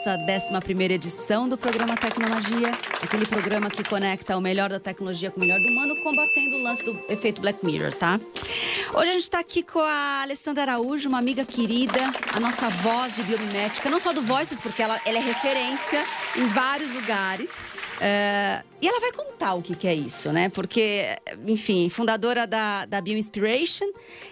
nossa 0.00 0.16
11 0.16 0.82
edição 0.94 1.46
do 1.46 1.58
programa 1.58 1.94
Tecnologia, 1.94 2.70
aquele 3.02 3.26
programa 3.26 3.68
que 3.68 3.84
conecta 3.84 4.34
o 4.34 4.40
melhor 4.40 4.70
da 4.70 4.80
tecnologia 4.80 5.30
com 5.30 5.36
o 5.36 5.40
melhor 5.40 5.60
do 5.60 5.68
humano, 5.68 5.94
combatendo 5.96 6.56
o 6.56 6.62
lance 6.62 6.82
do 6.82 6.98
efeito 7.06 7.42
Black 7.42 7.62
Mirror, 7.62 7.92
tá? 7.92 8.18
Hoje 8.94 9.10
a 9.10 9.12
gente 9.12 9.24
está 9.24 9.40
aqui 9.40 9.62
com 9.62 9.80
a 9.80 10.22
Alessandra 10.22 10.62
Araújo, 10.62 11.06
uma 11.06 11.18
amiga 11.18 11.44
querida, 11.44 12.00
a 12.32 12.40
nossa 12.40 12.70
voz 12.70 13.14
de 13.14 13.22
biomimética, 13.24 13.90
não 13.90 14.00
só 14.00 14.14
do 14.14 14.22
Voices, 14.22 14.58
porque 14.58 14.82
ela, 14.82 14.98
ela 15.04 15.18
é 15.18 15.20
referência 15.20 16.02
em 16.34 16.46
vários 16.46 16.90
lugares. 16.94 17.58
Uh, 17.96 18.64
e 18.80 18.88
ela 18.88 19.00
vai 19.00 19.12
contar 19.12 19.52
o 19.52 19.60
que, 19.60 19.74
que, 19.74 19.86
é 19.86 19.94
isso, 19.94 20.32
né? 20.32 20.48
Porque, 20.48 21.04
enfim, 21.46 21.90
fundadora 21.90 22.46
da, 22.46 22.86
da 22.86 23.02
Bioinspiration, 23.02 23.84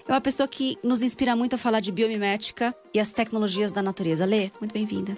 é 0.09 0.13
uma 0.13 0.21
pessoa 0.23 0.49
que 0.49 0.79
nos 0.83 1.03
inspira 1.03 1.37
muito 1.37 1.57
a 1.57 1.59
falar 1.59 1.81
de 1.81 1.93
biomimética 1.93 2.75
e 2.95 2.99
as 2.99 3.13
tecnologias 3.13 3.71
da 3.71 3.83
natureza. 3.83 4.25
Lê, 4.25 4.51
muito 4.59 4.73
bem-vinda. 4.73 5.15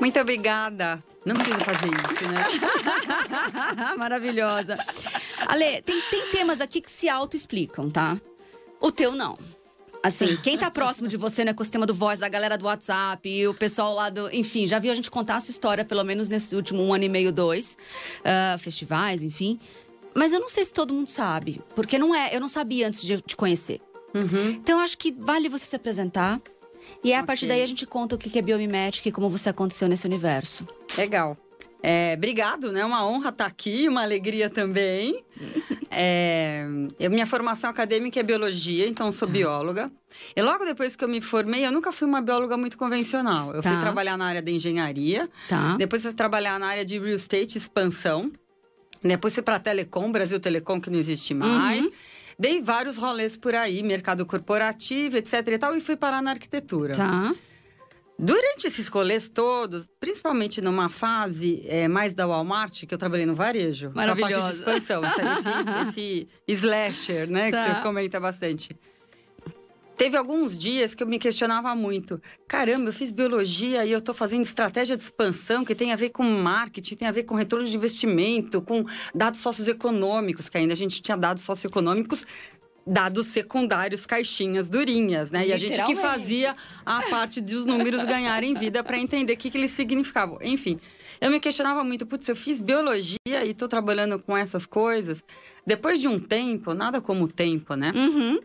Muito 0.00 0.18
obrigada. 0.18 1.02
Não 1.24 1.34
precisa 1.34 1.58
fazer 1.60 1.88
isso, 1.88 2.32
né? 2.32 3.94
Maravilhosa. 3.98 4.78
Ale, 5.46 5.82
tem, 5.82 6.00
tem 6.10 6.30
temas 6.30 6.60
aqui 6.60 6.80
que 6.80 6.90
se 6.90 7.08
auto-explicam, 7.08 7.90
tá? 7.90 8.18
O 8.80 8.90
teu 8.90 9.12
não. 9.12 9.38
Assim, 10.02 10.36
quem 10.38 10.56
tá 10.56 10.70
próximo 10.70 11.06
de 11.08 11.16
você 11.16 11.44
no 11.44 11.50
ecossistema 11.50 11.84
do 11.84 11.92
Voz, 11.92 12.22
a 12.22 12.28
galera 12.28 12.56
do 12.56 12.64
WhatsApp 12.64 13.28
e 13.28 13.46
o 13.46 13.52
pessoal 13.52 13.94
lá 13.94 14.08
do. 14.08 14.34
Enfim, 14.34 14.66
já 14.66 14.78
viu 14.78 14.90
a 14.90 14.94
gente 14.94 15.10
contar 15.10 15.36
a 15.36 15.40
sua 15.40 15.50
história, 15.50 15.84
pelo 15.84 16.02
menos 16.02 16.28
nesse 16.28 16.56
último 16.56 16.82
um 16.82 16.94
ano 16.94 17.04
e 17.04 17.08
meio, 17.08 17.30
dois. 17.30 17.76
Uh, 18.20 18.58
festivais, 18.58 19.22
enfim. 19.22 19.60
Mas 20.14 20.32
eu 20.32 20.40
não 20.40 20.48
sei 20.48 20.64
se 20.64 20.72
todo 20.72 20.94
mundo 20.94 21.10
sabe. 21.10 21.60
Porque 21.74 21.98
não 21.98 22.14
é. 22.14 22.34
Eu 22.34 22.40
não 22.40 22.48
sabia 22.48 22.88
antes 22.88 23.02
de 23.02 23.20
te 23.20 23.36
conhecer. 23.36 23.80
Uhum. 24.14 24.50
Então 24.52 24.78
eu 24.78 24.84
acho 24.84 24.96
que 24.96 25.12
vale 25.12 25.50
você 25.50 25.66
se 25.66 25.76
apresentar. 25.76 26.40
E 27.02 27.12
é 27.12 27.18
a 27.18 27.22
partir 27.22 27.46
daí 27.46 27.62
a 27.62 27.66
gente 27.66 27.86
conta 27.86 28.14
o 28.14 28.18
que 28.18 28.38
é 28.38 28.42
biomimética 28.42 29.08
e 29.08 29.12
como 29.12 29.28
você 29.28 29.48
aconteceu 29.48 29.88
nesse 29.88 30.06
universo. 30.06 30.66
Legal. 30.96 31.36
É, 31.82 32.14
obrigado, 32.16 32.72
né? 32.72 32.84
Uma 32.84 33.06
honra 33.06 33.30
estar 33.30 33.46
aqui, 33.46 33.88
uma 33.88 34.02
alegria 34.02 34.50
também. 34.50 35.24
É, 35.92 36.64
eu, 37.00 37.10
minha 37.10 37.26
formação 37.26 37.68
acadêmica 37.68 38.20
é 38.20 38.22
biologia, 38.22 38.86
então 38.86 39.10
sou 39.10 39.26
bióloga. 39.26 39.90
E 40.36 40.40
logo 40.40 40.64
depois 40.64 40.94
que 40.94 41.02
eu 41.04 41.08
me 41.08 41.20
formei, 41.20 41.66
eu 41.66 41.72
nunca 41.72 41.90
fui 41.90 42.06
uma 42.06 42.22
bióloga 42.22 42.56
muito 42.56 42.78
convencional. 42.78 43.52
Eu 43.52 43.60
tá. 43.60 43.72
fui 43.72 43.80
trabalhar 43.80 44.16
na 44.16 44.26
área 44.26 44.40
da 44.40 44.52
engenharia, 44.52 45.28
tá. 45.48 45.74
depois 45.76 46.02
fui 46.02 46.12
trabalhar 46.12 46.60
na 46.60 46.68
área 46.68 46.84
de 46.84 46.96
real 46.96 47.16
estate, 47.16 47.58
expansão. 47.58 48.30
Depois 49.02 49.34
fui 49.34 49.42
para 49.42 49.58
Telecom, 49.58 50.12
Brasil 50.12 50.38
Telecom, 50.38 50.80
que 50.80 50.90
não 50.90 50.98
existe 50.98 51.34
mais. 51.34 51.84
Uhum. 51.84 51.92
Dei 52.40 52.62
vários 52.62 52.96
rolês 52.96 53.36
por 53.36 53.54
aí, 53.54 53.82
mercado 53.82 54.24
corporativo, 54.24 55.18
etc 55.18 55.46
e 55.46 55.58
tal, 55.58 55.76
e 55.76 55.80
fui 55.80 55.94
parar 55.94 56.22
na 56.22 56.30
arquitetura. 56.30 56.94
Tá. 56.94 57.34
Durante 58.18 58.66
esses 58.66 58.88
rolês 58.88 59.28
todos, 59.28 59.86
principalmente 60.00 60.62
numa 60.62 60.88
fase 60.88 61.62
é, 61.66 61.86
mais 61.86 62.14
da 62.14 62.26
Walmart, 62.26 62.86
que 62.86 62.94
eu 62.94 62.96
trabalhei 62.96 63.26
no 63.26 63.34
varejo. 63.34 63.92
Maravilhosa. 63.94 64.34
parte 64.34 64.52
de 64.52 64.58
expansão, 64.58 65.02
esse, 65.04 66.28
esse 66.48 66.56
slasher, 66.62 67.30
né? 67.30 67.50
Tá. 67.50 67.62
Que 67.62 67.74
você 67.74 67.82
comenta 67.82 68.18
bastante. 68.18 68.70
Teve 70.00 70.16
alguns 70.16 70.58
dias 70.58 70.94
que 70.94 71.02
eu 71.02 71.06
me 71.06 71.18
questionava 71.18 71.74
muito. 71.74 72.22
Caramba, 72.48 72.88
eu 72.88 72.92
fiz 72.92 73.12
biologia 73.12 73.84
e 73.84 73.92
eu 73.92 73.98
estou 73.98 74.14
fazendo 74.14 74.42
estratégia 74.42 74.96
de 74.96 75.02
expansão 75.02 75.62
que 75.62 75.74
tem 75.74 75.92
a 75.92 75.96
ver 75.96 76.08
com 76.08 76.22
marketing, 76.22 76.94
tem 76.94 77.06
a 77.06 77.12
ver 77.12 77.24
com 77.24 77.34
retorno 77.34 77.66
de 77.66 77.76
investimento, 77.76 78.62
com 78.62 78.82
dados 79.14 79.40
socioeconômicos, 79.40 80.48
que 80.48 80.56
ainda 80.56 80.72
a 80.72 80.76
gente 80.76 81.02
tinha 81.02 81.18
dados 81.18 81.42
socioeconômicos 81.42 82.26
dados 82.86 83.26
secundários, 83.26 84.06
caixinhas 84.06 84.70
durinhas, 84.70 85.30
né? 85.30 85.46
E 85.46 85.52
a 85.52 85.58
gente 85.58 85.80
que 85.84 85.94
fazia 85.94 86.56
a 86.84 87.02
parte 87.02 87.38
dos 87.38 87.66
números 87.66 88.02
ganharem 88.06 88.54
vida 88.54 88.82
para 88.82 88.98
entender 88.98 89.34
o 89.34 89.36
que, 89.36 89.50
que 89.50 89.58
eles 89.58 89.70
significavam. 89.72 90.38
Enfim, 90.40 90.80
eu 91.20 91.30
me 91.30 91.38
questionava 91.38 91.84
muito, 91.84 92.06
putz, 92.06 92.26
eu 92.26 92.34
fiz 92.34 92.62
biologia 92.62 93.18
e 93.26 93.50
estou 93.50 93.68
trabalhando 93.68 94.18
com 94.18 94.34
essas 94.34 94.64
coisas. 94.64 95.22
Depois 95.66 96.00
de 96.00 96.08
um 96.08 96.18
tempo, 96.18 96.72
nada 96.72 97.02
como 97.02 97.24
o 97.24 97.28
tempo, 97.28 97.74
né? 97.74 97.92
Uhum. 97.94 98.40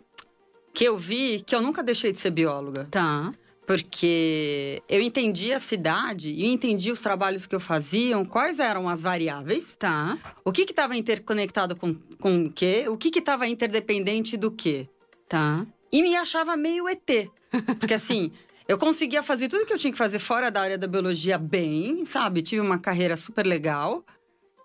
Que 0.76 0.84
eu 0.84 0.98
vi 0.98 1.42
que 1.46 1.56
eu 1.56 1.62
nunca 1.62 1.82
deixei 1.82 2.12
de 2.12 2.20
ser 2.20 2.32
bióloga. 2.32 2.88
Tá. 2.92 3.32
Porque 3.66 4.84
eu 4.88 5.02
entendi 5.02 5.52
a 5.52 5.60
cidade 5.60 6.30
e 6.30 6.46
entendi 6.46 6.92
os 6.92 7.02
trabalhos 7.02 7.48
que 7.48 7.56
eu 7.56 7.60
fazia, 7.60 8.24
quais 8.26 8.60
eram 8.60 8.88
as 8.88 9.02
variáveis. 9.02 9.76
Tá. 9.76 10.18
O 10.44 10.52
que 10.52 10.62
estava 10.62 10.96
interconectado 10.96 11.76
com, 11.76 11.96
com 12.20 12.44
o 12.46 12.52
quê? 12.52 12.86
O 12.88 12.98
que 12.98 13.18
estava 13.18 13.48
interdependente 13.48 14.38
do 14.38 14.52
quê? 14.52 14.88
Tá. 15.28 15.66
E 15.92 16.04
me 16.04 16.16
achava 16.16 16.56
meio 16.56 16.88
ET. 16.88 17.32
Porque 17.80 17.94
assim. 17.94 18.32
Eu 18.68 18.80
conseguia 18.80 19.22
fazer 19.22 19.48
tudo 19.48 19.64
que 19.64 19.74
eu 19.74 19.78
tinha 19.78 19.92
que 19.92 19.98
fazer 19.98 20.18
fora 20.18 20.50
da 20.50 20.60
área 20.60 20.76
da 20.76 20.88
biologia 20.88 21.38
bem, 21.38 22.04
sabe? 22.04 22.42
Tive 22.42 22.62
uma 22.62 22.80
carreira 22.80 23.16
super 23.16 23.46
legal. 23.46 24.04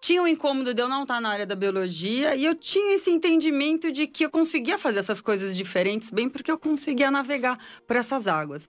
Tinha 0.01 0.23
o 0.23 0.25
um 0.25 0.29
incômodo 0.29 0.73
de 0.73 0.81
eu 0.81 0.89
não 0.89 1.03
estar 1.03 1.21
na 1.21 1.29
área 1.29 1.45
da 1.45 1.55
biologia 1.55 2.35
e 2.35 2.45
eu 2.45 2.55
tinha 2.55 2.95
esse 2.95 3.11
entendimento 3.11 3.93
de 3.93 4.07
que 4.07 4.25
eu 4.25 4.31
conseguia 4.31 4.79
fazer 4.79 4.99
essas 4.99 5.21
coisas 5.21 5.55
diferentes 5.55 6.11
bem 6.11 6.27
porque 6.27 6.51
eu 6.51 6.59
conseguia 6.59 7.11
navegar 7.11 7.59
por 7.87 7.97
essas 7.97 8.27
águas. 8.27 8.67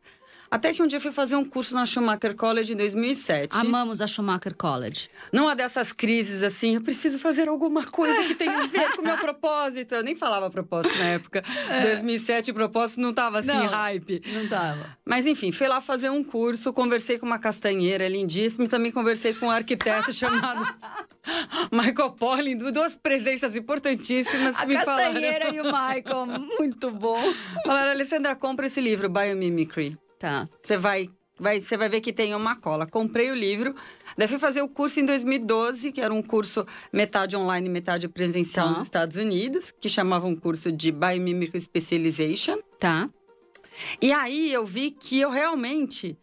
Até 0.52 0.74
que 0.74 0.84
um 0.84 0.88
dia 0.88 1.00
fui 1.00 1.14
fazer 1.14 1.38
um 1.38 1.46
curso 1.46 1.74
na 1.74 1.86
Schumacher 1.86 2.36
College 2.36 2.74
em 2.74 2.76
2007. 2.76 3.56
Amamos 3.56 4.02
a 4.02 4.06
Schumacher 4.06 4.54
College. 4.54 5.10
Numa 5.32 5.56
dessas 5.56 5.94
crises, 5.94 6.44
assim, 6.44 6.76
eu 6.76 6.82
preciso 6.82 7.18
fazer 7.18 7.48
alguma 7.48 7.86
coisa 7.86 8.22
que 8.24 8.36
tenha 8.36 8.58
a 8.58 8.68
ver 8.68 8.92
com 8.92 9.02
o 9.02 9.06
meu 9.06 9.16
propósito. 9.20 9.96
Eu 9.96 10.04
nem 10.04 10.14
falava 10.14 10.50
propósito 10.50 10.94
na 10.98 11.06
época. 11.06 11.42
É. 11.70 11.84
2007, 11.84 12.52
o 12.52 12.54
propósito 12.54 13.00
não 13.00 13.14
tava 13.14 13.40
assim, 13.40 13.48
não, 13.48 13.66
hype. 13.66 14.22
Não 14.34 14.46
tava. 14.50 14.98
Mas 15.06 15.26
enfim, 15.26 15.54
fui 15.54 15.70
lá 15.70 15.80
fazer 15.80 16.10
um 16.10 16.22
curso, 16.22 16.74
conversei 16.74 17.18
com 17.18 17.26
uma 17.26 17.40
castanheira 17.40 18.06
lindíssima 18.10 18.66
e 18.66 18.68
também 18.68 18.92
conversei 18.92 19.34
com 19.34 19.46
um 19.46 19.52
arquiteto 19.52 20.12
chamado 20.12 20.66
Michael 21.72 22.12
Polling, 22.12 22.58
duas 22.58 22.94
presenças 22.94 23.56
importantíssimas 23.56 24.58
que 24.58 24.64
a 24.64 24.66
me 24.66 24.78
falaram. 24.80 25.12
A 25.12 25.14
castanheira 25.14 25.56
e 25.56 25.62
o 25.62 25.64
Michael, 25.64 26.26
muito 26.60 26.92
bom. 26.92 27.22
Falaram, 27.66 27.92
Alessandra, 27.92 28.36
compra 28.36 28.68
esse 28.68 28.82
livro, 28.82 29.08
Biomimicry. 29.08 29.98
Tá. 30.22 30.48
Você 30.62 30.78
vai, 30.78 31.10
vai, 31.40 31.60
você 31.60 31.76
vai 31.76 31.90
ver 31.90 32.00
que 32.00 32.14
tem 32.14 32.36
uma 32.36 32.56
cola. 32.56 32.86
Comprei 32.86 33.32
o 33.32 33.36
livro. 33.36 33.74
Daí 34.16 34.28
fui 34.28 34.38
fazer 34.38 34.62
o 34.62 34.70
curso 34.70 35.00
em 35.00 35.06
2012, 35.06 35.92
que 35.92 36.00
era 36.00 36.14
um 36.14 36.22
curso 36.22 36.64
metade 36.94 37.36
online, 37.36 37.68
metade 37.68 38.08
presencial 38.08 38.68
tá. 38.68 38.74
nos 38.74 38.84
Estados 38.84 39.18
Unidos, 39.18 39.72
que 39.72 39.90
chamava 39.90 40.28
um 40.28 40.36
curso 40.36 40.72
de 40.72 40.92
Biomimicry 40.92 41.60
Specialization. 41.60 42.60
Tá. 42.80 43.10
E 44.00 44.14
aí 44.14 44.54
eu 44.54 44.64
vi 44.64 44.92
que 44.92 45.20
eu 45.20 45.32
realmente 45.32 46.16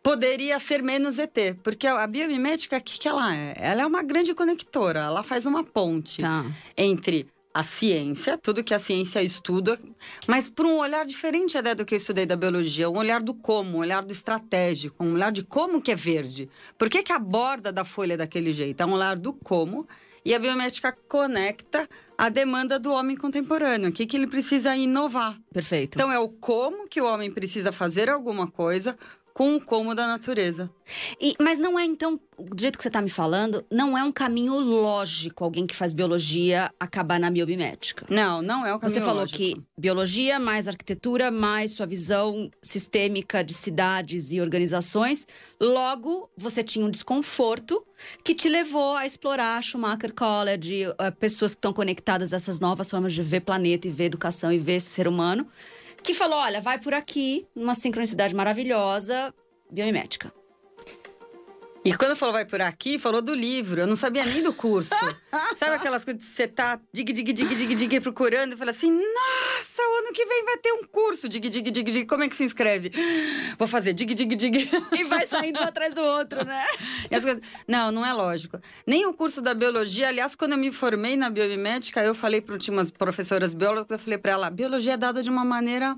poderia 0.00 0.60
ser 0.60 0.80
menos 0.80 1.18
ET, 1.18 1.36
porque 1.64 1.88
a 1.88 2.06
biomimética, 2.06 2.76
o 2.76 2.80
que, 2.80 3.00
que 3.00 3.08
ela 3.08 3.34
é? 3.34 3.54
Ela 3.56 3.82
é 3.82 3.86
uma 3.86 4.02
grande 4.02 4.32
conectora, 4.32 5.00
ela 5.00 5.24
faz 5.24 5.44
uma 5.44 5.64
ponte 5.64 6.20
tá. 6.20 6.46
entre 6.76 7.26
a 7.58 7.64
ciência, 7.64 8.38
tudo 8.38 8.62
que 8.62 8.72
a 8.72 8.78
ciência 8.78 9.20
estuda, 9.20 9.80
mas 10.28 10.48
por 10.48 10.64
um 10.64 10.76
olhar 10.76 11.04
diferente 11.04 11.58
até 11.58 11.74
do 11.74 11.84
que 11.84 11.92
eu 11.92 11.96
estudei 11.96 12.24
da 12.24 12.36
biologia, 12.36 12.88
um 12.88 12.96
olhar 12.96 13.20
do 13.20 13.34
como, 13.34 13.78
um 13.78 13.80
olhar 13.80 14.04
do 14.04 14.12
estratégico, 14.12 15.02
um 15.02 15.14
olhar 15.14 15.32
de 15.32 15.42
como 15.42 15.82
que 15.82 15.90
é 15.90 15.96
verde. 15.96 16.48
Por 16.78 16.88
que, 16.88 17.02
que 17.02 17.12
a 17.12 17.18
borda 17.18 17.72
da 17.72 17.84
folha 17.84 18.12
é 18.12 18.16
daquele 18.16 18.52
jeito? 18.52 18.80
É 18.80 18.86
um 18.86 18.92
olhar 18.92 19.16
do 19.16 19.32
como 19.32 19.88
e 20.24 20.32
a 20.32 20.38
biométrica 20.38 20.96
conecta 21.08 21.88
a 22.16 22.28
demanda 22.28 22.78
do 22.78 22.92
homem 22.92 23.16
contemporâneo, 23.16 23.90
o 23.90 23.92
que, 23.92 24.06
que 24.06 24.16
ele 24.16 24.28
precisa 24.28 24.76
inovar. 24.76 25.36
Perfeito. 25.52 25.96
Então 25.96 26.12
é 26.12 26.18
o 26.18 26.28
como 26.28 26.86
que 26.86 27.00
o 27.00 27.06
homem 27.06 27.28
precisa 27.28 27.72
fazer 27.72 28.08
alguma 28.08 28.46
coisa, 28.46 28.96
com 29.38 29.54
o 29.54 29.60
como 29.60 29.94
da 29.94 30.04
natureza. 30.04 30.68
E, 31.20 31.36
mas 31.40 31.60
não 31.60 31.78
é, 31.78 31.84
então, 31.84 32.18
do 32.36 32.60
jeito 32.60 32.76
que 32.76 32.82
você 32.82 32.88
está 32.88 33.00
me 33.00 33.08
falando, 33.08 33.64
não 33.70 33.96
é 33.96 34.02
um 34.02 34.10
caminho 34.10 34.58
lógico 34.58 35.44
alguém 35.44 35.64
que 35.64 35.76
faz 35.76 35.94
biologia 35.94 36.72
acabar 36.80 37.20
na 37.20 37.30
biomimética. 37.30 38.04
Não, 38.10 38.42
não 38.42 38.66
é 38.66 38.74
um 38.74 38.80
caminho 38.80 38.98
Você 38.98 39.00
falou 39.00 39.20
lógico. 39.20 39.38
que 39.38 39.54
biologia 39.78 40.40
mais 40.40 40.66
arquitetura 40.66 41.30
mais 41.30 41.70
sua 41.70 41.86
visão 41.86 42.50
sistêmica 42.60 43.44
de 43.44 43.54
cidades 43.54 44.32
e 44.32 44.40
organizações. 44.40 45.24
Logo, 45.60 46.28
você 46.36 46.60
tinha 46.60 46.84
um 46.84 46.90
desconforto 46.90 47.86
que 48.24 48.34
te 48.34 48.48
levou 48.48 48.96
a 48.96 49.06
explorar 49.06 49.62
Schumacher 49.62 50.12
College, 50.12 50.82
eh, 50.98 51.10
pessoas 51.12 51.52
que 51.52 51.58
estão 51.58 51.72
conectadas 51.72 52.32
a 52.32 52.36
essas 52.36 52.58
novas 52.58 52.90
formas 52.90 53.12
de 53.12 53.22
ver 53.22 53.42
planeta 53.42 53.86
e 53.86 53.90
ver 53.90 54.06
educação 54.06 54.52
e 54.52 54.58
ver 54.58 54.80
ser 54.80 55.06
humano 55.06 55.46
que 56.08 56.14
falou: 56.14 56.38
olha, 56.38 56.58
vai 56.58 56.78
por 56.78 56.94
aqui, 56.94 57.46
uma 57.54 57.74
sincronicidade 57.74 58.34
maravilhosa, 58.34 59.34
biomimética. 59.70 60.32
E 61.84 61.94
quando 61.94 62.16
falou 62.16 62.32
vai 62.32 62.46
por 62.46 62.60
aqui, 62.62 62.98
falou 62.98 63.20
do 63.20 63.34
livro. 63.34 63.82
Eu 63.82 63.86
não 63.86 63.94
sabia 63.94 64.24
nem 64.24 64.42
do 64.42 64.52
curso. 64.52 64.90
Sabe 65.56 65.76
aquelas 65.76 66.04
coisas 66.04 66.24
que 66.24 66.30
você 66.30 66.48
tá 66.48 66.80
dig, 66.92 67.12
dig, 67.12 67.32
dig, 67.32 67.54
dig, 67.54 67.74
dig, 67.74 68.00
procurando 68.00 68.54
e 68.54 68.56
fala 68.56 68.70
assim: 68.70 68.90
nossa, 68.90 69.57
o 69.57 69.57
ano 70.08 70.12
que 70.12 70.24
vem 70.24 70.44
vai 70.44 70.56
ter 70.56 70.72
um 70.72 70.84
curso. 70.84 71.28
Dig, 71.28 71.48
dig, 71.48 71.70
dig, 71.70 71.82
dig. 71.82 72.06
Como 72.06 72.24
é 72.24 72.28
que 72.28 72.34
se 72.34 72.44
inscreve? 72.44 72.90
Vou 73.58 73.68
fazer 73.68 73.92
dig, 73.92 74.14
dig, 74.14 74.34
dig. 74.34 74.70
E 74.92 75.04
vai 75.04 75.26
saindo 75.26 75.60
um 75.60 75.62
atrás 75.62 75.94
do 75.94 76.00
outro, 76.00 76.44
né? 76.44 76.64
Coisas... 77.08 77.40
Não, 77.66 77.92
não 77.92 78.04
é 78.04 78.12
lógico. 78.12 78.58
Nem 78.86 79.06
o 79.06 79.12
curso 79.12 79.42
da 79.42 79.54
biologia. 79.54 80.08
Aliás, 80.08 80.34
quando 80.34 80.52
eu 80.52 80.58
me 80.58 80.72
formei 80.72 81.16
na 81.16 81.30
biomimética, 81.30 82.02
eu 82.02 82.14
falei 82.14 82.40
para 82.40 82.56
umas 82.70 82.90
professoras 82.90 83.52
biólogas, 83.52 83.90
eu 83.90 83.98
falei 83.98 84.18
para 84.18 84.32
ela: 84.32 84.50
biologia 84.50 84.94
é 84.94 84.96
dada 84.96 85.22
de 85.22 85.28
uma 85.28 85.44
maneira 85.44 85.96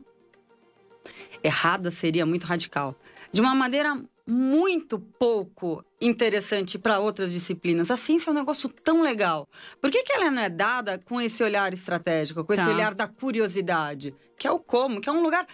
errada, 1.43 1.91
seria 1.91 2.27
muito 2.27 2.45
radical. 2.45 2.95
De 3.33 3.41
uma 3.41 3.55
maneira 3.55 3.97
muito 4.31 4.99
pouco 4.99 5.85
interessante 6.01 6.79
para 6.79 7.01
outras 7.01 7.33
disciplinas. 7.33 7.91
A 7.91 7.97
ciência 7.97 8.31
é 8.31 8.33
um 8.33 8.37
negócio 8.37 8.69
tão 8.69 9.03
legal. 9.03 9.49
Por 9.81 9.91
que, 9.91 10.05
que 10.05 10.13
ela 10.13 10.31
não 10.31 10.43
é 10.43 10.49
dada 10.49 10.99
com 10.99 11.21
esse 11.21 11.43
olhar 11.43 11.75
estratégico, 11.75 12.45
com 12.45 12.53
esse 12.53 12.65
tá. 12.65 12.71
olhar 12.71 12.95
da 12.95 13.09
curiosidade? 13.09 14.15
Que 14.39 14.47
é 14.47 14.51
o 14.51 14.59
como, 14.59 15.01
que 15.01 15.09
é 15.09 15.13
um 15.13 15.23
lugar 15.23 15.47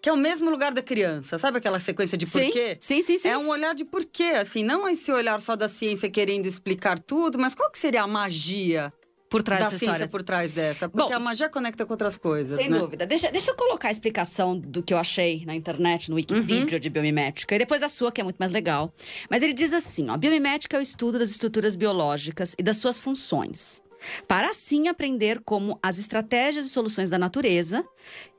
que 0.00 0.08
é 0.08 0.12
o 0.12 0.16
mesmo 0.16 0.48
lugar 0.48 0.72
da 0.72 0.80
criança. 0.80 1.38
Sabe 1.38 1.58
aquela 1.58 1.78
sequência 1.78 2.16
de 2.16 2.24
porquê? 2.24 2.76
Sim, 2.80 3.02
sim, 3.02 3.18
sim. 3.18 3.28
É 3.28 3.36
um 3.36 3.48
olhar 3.48 3.74
de 3.74 3.84
porquê, 3.84 4.32
assim, 4.40 4.64
não 4.64 4.88
esse 4.88 5.12
olhar 5.12 5.40
só 5.42 5.54
da 5.54 5.68
ciência 5.68 6.08
querendo 6.08 6.46
explicar 6.46 6.98
tudo, 6.98 7.38
mas 7.38 7.54
qual 7.54 7.70
que 7.70 7.78
seria 7.78 8.02
a 8.02 8.06
magia 8.06 8.90
por 9.30 9.44
trás 9.44 9.60
da 9.60 9.66
dessa 9.66 9.78
ciência 9.78 9.92
história. 9.92 10.08
por 10.08 10.22
trás 10.24 10.52
dessa. 10.52 10.88
Porque 10.88 11.08
Bom, 11.08 11.14
a 11.14 11.20
magia 11.20 11.48
conecta 11.48 11.86
com 11.86 11.92
outras 11.92 12.16
coisas. 12.16 12.58
Sem 12.58 12.68
né? 12.68 12.78
dúvida. 12.78 13.06
Deixa, 13.06 13.30
deixa 13.30 13.52
eu 13.52 13.54
colocar 13.54 13.88
a 13.88 13.90
explicação 13.92 14.58
do 14.58 14.82
que 14.82 14.92
eu 14.92 14.98
achei 14.98 15.44
na 15.46 15.54
internet, 15.54 16.10
no 16.10 16.16
Wikipedia 16.16 16.76
uhum. 16.76 16.80
de 16.80 16.90
biomimética, 16.90 17.54
e 17.54 17.58
depois 17.58 17.82
a 17.84 17.88
sua, 17.88 18.10
que 18.10 18.20
é 18.20 18.24
muito 18.24 18.38
mais 18.38 18.50
legal. 18.50 18.92
Mas 19.30 19.40
ele 19.40 19.52
diz 19.52 19.72
assim: 19.72 20.10
ó, 20.10 20.16
biomimética 20.16 20.76
é 20.76 20.80
o 20.80 20.82
estudo 20.82 21.18
das 21.18 21.30
estruturas 21.30 21.76
biológicas 21.76 22.56
e 22.58 22.62
das 22.62 22.78
suas 22.78 22.98
funções. 22.98 23.80
Para 24.26 24.48
assim 24.48 24.88
aprender 24.88 25.40
como 25.44 25.78
as 25.82 25.98
estratégias 25.98 26.66
e 26.66 26.70
soluções 26.70 27.10
da 27.10 27.18
natureza 27.18 27.84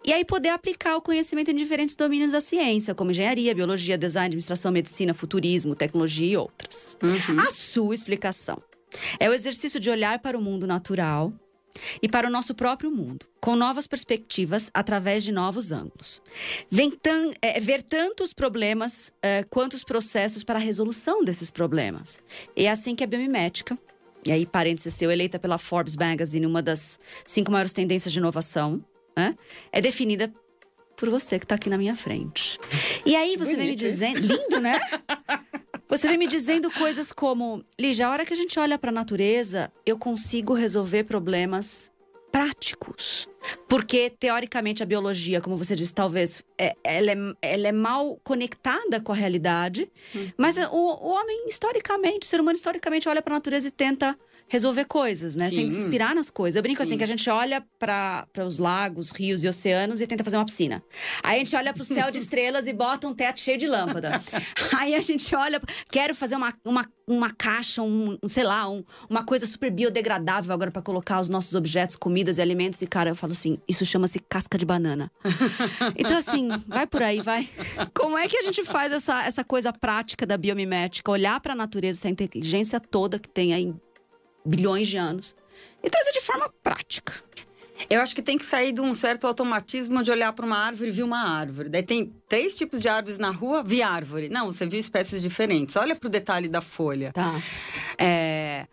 e 0.04 0.12
aí 0.12 0.26
poder 0.26 0.50
aplicar 0.50 0.98
o 0.98 1.02
conhecimento 1.02 1.52
em 1.52 1.56
diferentes 1.56 1.96
domínios 1.96 2.32
da 2.32 2.42
ciência, 2.42 2.96
como 2.96 3.12
engenharia, 3.12 3.54
biologia, 3.54 3.96
design, 3.96 4.26
administração, 4.26 4.72
medicina, 4.72 5.14
futurismo, 5.14 5.76
tecnologia 5.76 6.34
e 6.34 6.36
outras. 6.36 6.98
Uhum. 7.02 7.40
A 7.40 7.52
sua 7.52 7.94
explicação 7.94 8.62
é 9.20 9.30
o 9.30 9.34
exercício 9.34 9.80
de 9.80 9.90
olhar 9.90 10.20
para 10.20 10.38
o 10.38 10.42
mundo 10.42 10.68
natural 10.68 11.34
e 12.02 12.08
para 12.08 12.28
o 12.28 12.30
nosso 12.30 12.54
próprio 12.54 12.92
mundo, 12.92 13.26
com 13.40 13.56
novas 13.56 13.88
perspectivas 13.88 14.70
através 14.74 15.24
de 15.24 15.32
novos 15.32 15.72
ângulos. 15.72 16.22
Tan, 17.02 17.32
é, 17.42 17.60
ver 17.60 17.82
tanto 17.82 18.24
os 18.24 18.34
problemas 18.34 19.12
é, 19.22 19.44
quanto 19.44 19.74
os 19.74 19.84
processos 19.84 20.44
para 20.44 20.60
a 20.60 20.62
resolução 20.62 21.24
desses 21.24 21.50
problemas. 21.50 22.20
É 22.56 22.70
assim 22.70 22.96
que 22.96 23.04
a 23.04 23.08
biomimética, 23.08 23.78
e 24.26 24.32
aí 24.32 24.46
parênteses 24.46 24.94
seu, 24.94 25.10
eleita 25.10 25.40
pela 25.40 25.58
Forbes 25.58 25.96
Magazine, 25.96 26.46
uma 26.46 26.62
das 26.62 27.00
cinco 27.26 27.52
maiores 27.52 27.74
tendências 27.74 28.12
de 28.12 28.20
inovação, 28.20 28.84
né, 29.16 29.36
é 29.72 29.82
definida 29.82 30.32
por 30.96 31.10
você 31.10 31.40
que 31.40 31.46
está 31.46 31.56
aqui 31.56 31.70
na 31.70 31.80
minha 31.80 31.96
frente. 31.96 32.60
E 33.04 33.16
aí 33.16 33.36
você 33.36 33.56
Bonito, 33.56 33.58
vem 33.58 33.70
me 33.72 33.76
dizendo. 33.76 34.20
Lindo, 34.20 34.60
né? 34.60 34.80
Você 35.92 36.08
vem 36.08 36.18
me 36.18 36.26
dizendo 36.26 36.72
coisas 36.72 37.12
como: 37.12 37.66
Lígia, 37.78 38.08
a 38.08 38.12
hora 38.12 38.26
que 38.26 38.34
a 38.34 38.38
gente 38.38 38.58
olha 38.58 38.80
para 38.80 38.92
a 38.92 38.94
natureza, 38.94 39.70
eu 39.86 39.98
consigo 39.98 40.54
resolver 40.54 41.04
problemas 41.04 41.92
práticos. 42.32 43.28
Porque, 43.68 44.10
teoricamente, 44.10 44.82
a 44.82 44.86
biologia, 44.86 45.42
como 45.42 45.58
você 45.58 45.76
disse, 45.76 45.94
talvez 45.94 46.46
é, 46.58 46.78
ela, 46.82 47.12
é, 47.12 47.16
ela 47.42 47.68
é 47.68 47.72
mal 47.74 48.18
conectada 48.24 49.02
com 49.02 49.12
a 49.12 49.16
realidade. 49.16 49.92
Uhum. 50.16 50.32
Mas 50.38 50.56
o, 50.56 50.78
o 50.78 51.10
homem, 51.10 51.50
historicamente, 51.50 52.26
o 52.26 52.30
ser 52.30 52.40
humano, 52.40 52.56
historicamente, 52.56 53.10
olha 53.10 53.22
para 53.22 53.34
a 53.34 53.38
natureza 53.38 53.68
e 53.68 53.72
tenta 53.72 54.18
resolver 54.48 54.86
coisas, 54.86 55.36
né? 55.36 55.50
Sim. 55.50 55.56
Sem 55.56 55.68
se 55.70 55.80
inspirar 55.80 56.14
nas 56.14 56.30
coisas. 56.30 56.56
Eu 56.56 56.62
brinco 56.62 56.84
Sim. 56.84 56.90
assim, 56.90 56.98
que 56.98 57.04
a 57.04 57.08
gente 57.08 57.30
olha 57.30 57.64
para 57.80 58.28
os 58.46 58.60
lagos, 58.60 59.12
rios 59.12 59.44
e 59.44 59.48
oceanos 59.48 60.02
e 60.02 60.08
tenta 60.08 60.24
fazer 60.24 60.38
uma 60.38 60.46
piscina. 60.46 60.84
Aí 61.24 61.36
a 61.36 61.44
gente 61.44 61.56
olha 61.56 61.74
para 61.74 61.82
o 61.82 61.86
céu 61.86 62.12
de 62.12 62.18
estrelas 62.20 62.68
e 62.68 62.74
bota 62.74 63.08
um 63.08 63.14
teto 63.14 63.40
cheio 63.40 63.58
de 63.58 63.68
lâmpada. 63.68 64.22
Aí 64.78 64.94
a 64.94 65.02
gente 65.02 65.34
olha, 65.36 65.62
quero 65.90 66.14
fazer 66.14 66.36
uma, 66.36 66.54
uma, 66.66 66.86
uma 67.08 67.32
caixa, 67.32 67.82
um, 67.82 68.18
sei 68.28 68.44
lá, 68.44 68.70
um, 68.70 68.84
uma 69.10 69.24
coisa 69.24 69.46
super 69.46 69.72
biodegradável 69.72 70.54
agora 70.54 70.70
para 70.70 70.82
colocar 70.82 71.20
os 71.20 71.30
nossos 71.30 71.56
objetos, 71.56 71.96
comidas 71.96 72.38
e 72.38 72.42
alimentos. 72.42 72.82
E, 72.82 72.88
cara, 72.88 73.10
eu 73.10 73.16
falo 73.16 73.34
assim, 73.34 73.58
isso 73.68 73.86
chama-se 73.86 74.20
casca 74.20 74.58
de 74.58 74.66
banana. 74.66 75.12
então, 75.98 76.18
assim, 76.18 76.50
vai 76.68 76.86
por 76.86 77.02
aí, 77.02 77.22
vai. 77.22 77.50
Como 77.94 78.18
é 78.18 78.28
que 78.28 78.38
a 78.38 78.42
gente 78.42 78.64
faz 78.66 78.92
essa, 78.92 79.24
essa 79.24 79.44
coisa 79.44 79.72
prática 79.72 80.26
da 80.26 80.38
biomimética? 80.38 81.10
Olhar 81.10 81.40
para 81.40 81.54
a 81.54 81.56
natureza, 81.56 82.00
essa 82.00 82.10
inteligência 82.10 82.80
toda 82.80 83.20
que 83.20 83.30
tem 83.30 83.54
aí 83.54 83.74
bilhões 84.46 84.88
de 84.88 84.98
anos, 84.98 85.36
e 85.84 85.90
trazer 85.90 86.12
de 86.12 86.22
forma 86.22 86.52
prática. 86.64 87.14
Eu 87.90 88.02
acho 88.02 88.14
que 88.14 88.22
tem 88.22 88.38
que 88.38 88.46
sair 88.46 88.72
de 88.72 88.82
um 88.82 88.94
certo 88.94 89.26
automatismo 89.26 90.04
de 90.04 90.12
olhar 90.12 90.32
para 90.34 90.46
uma 90.46 90.58
árvore 90.58 90.90
e 90.90 90.92
ver 90.92 91.04
uma 91.04 91.28
árvore. 91.28 91.70
Daí 91.70 91.84
tem 91.84 92.14
três 92.28 92.56
tipos 92.56 92.82
de 92.82 92.88
árvores 92.88 93.18
na 93.18 93.32
rua, 93.32 93.64
vi 93.64 93.82
árvore. 93.82 94.30
Não, 94.30 94.52
você 94.52 94.66
viu 94.66 94.80
espécies 94.80 95.22
diferentes. 95.22 95.76
Olha 95.76 95.96
para 95.96 96.08
o 96.08 96.10
detalhe 96.10 96.48
da 96.48 96.62
folha. 96.62 97.12
Tá. 97.12 97.42
É... 97.98 98.68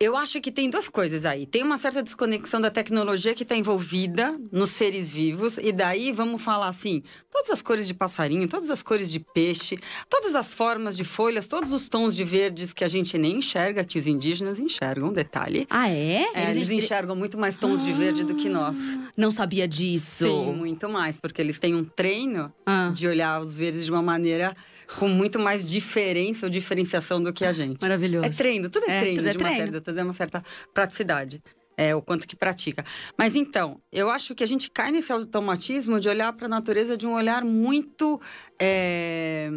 Eu 0.00 0.16
acho 0.16 0.40
que 0.40 0.50
tem 0.50 0.68
duas 0.68 0.88
coisas 0.88 1.24
aí. 1.24 1.46
Tem 1.46 1.62
uma 1.62 1.78
certa 1.78 2.02
desconexão 2.02 2.60
da 2.60 2.70
tecnologia 2.70 3.34
que 3.34 3.42
está 3.42 3.56
envolvida 3.56 4.38
nos 4.50 4.70
seres 4.70 5.12
vivos. 5.12 5.58
E 5.58 5.72
daí 5.72 6.12
vamos 6.12 6.42
falar 6.42 6.68
assim: 6.68 7.02
todas 7.30 7.50
as 7.50 7.62
cores 7.62 7.86
de 7.86 7.94
passarinho, 7.94 8.48
todas 8.48 8.70
as 8.70 8.82
cores 8.82 9.10
de 9.10 9.20
peixe, 9.20 9.78
todas 10.08 10.34
as 10.34 10.52
formas 10.52 10.96
de 10.96 11.04
folhas, 11.04 11.46
todos 11.46 11.72
os 11.72 11.88
tons 11.88 12.16
de 12.16 12.24
verdes 12.24 12.72
que 12.72 12.84
a 12.84 12.88
gente 12.88 13.16
nem 13.16 13.38
enxerga, 13.38 13.84
que 13.84 13.98
os 13.98 14.06
indígenas 14.06 14.58
enxergam, 14.58 15.12
detalhe. 15.12 15.66
Ah, 15.70 15.88
é? 15.88 16.24
é 16.34 16.42
eles, 16.44 16.56
eles 16.56 16.70
enxergam 16.70 17.14
muito 17.14 17.38
mais 17.38 17.56
tons 17.56 17.82
ah, 17.82 17.84
de 17.84 17.92
verde 17.92 18.24
do 18.24 18.34
que 18.34 18.48
nós. 18.48 18.76
Não 19.16 19.30
sabia 19.30 19.66
disso. 19.68 20.24
Sim, 20.24 20.52
muito 20.52 20.88
mais, 20.88 21.18
porque 21.18 21.40
eles 21.40 21.58
têm 21.58 21.74
um 21.74 21.84
treino 21.84 22.52
ah. 22.66 22.90
de 22.94 23.06
olhar 23.06 23.40
os 23.40 23.56
verdes 23.56 23.84
de 23.84 23.90
uma 23.90 24.02
maneira 24.02 24.56
com 24.98 25.08
muito 25.08 25.38
mais 25.38 25.68
diferença 25.68 26.46
ou 26.46 26.50
diferenciação 26.50 27.22
do 27.22 27.32
que 27.32 27.44
a 27.44 27.52
gente. 27.52 27.80
Maravilhoso. 27.82 28.26
É 28.26 28.30
treino, 28.30 28.70
tudo 28.70 28.88
é, 28.88 28.96
é 28.96 29.00
treino, 29.00 29.16
tudo 29.16 29.28
é 29.28 29.32
de 29.32 29.38
uma 29.38 29.48
treino. 29.48 29.64
certa, 29.64 29.80
tudo 29.80 30.00
é 30.00 30.02
uma 30.02 30.12
certa 30.12 30.44
praticidade. 30.72 31.42
É, 31.76 31.92
o 31.92 32.00
quanto 32.00 32.28
que 32.28 32.36
pratica. 32.36 32.84
Mas 33.18 33.34
então, 33.34 33.76
eu 33.90 34.08
acho 34.08 34.32
que 34.32 34.44
a 34.44 34.46
gente 34.46 34.70
cai 34.70 34.92
nesse 34.92 35.12
automatismo 35.12 35.98
de 35.98 36.08
olhar 36.08 36.32
para 36.32 36.46
a 36.46 36.48
natureza 36.48 36.96
de 36.96 37.04
um 37.04 37.14
olhar 37.14 37.44
muito. 37.44 38.20
É 38.60 39.50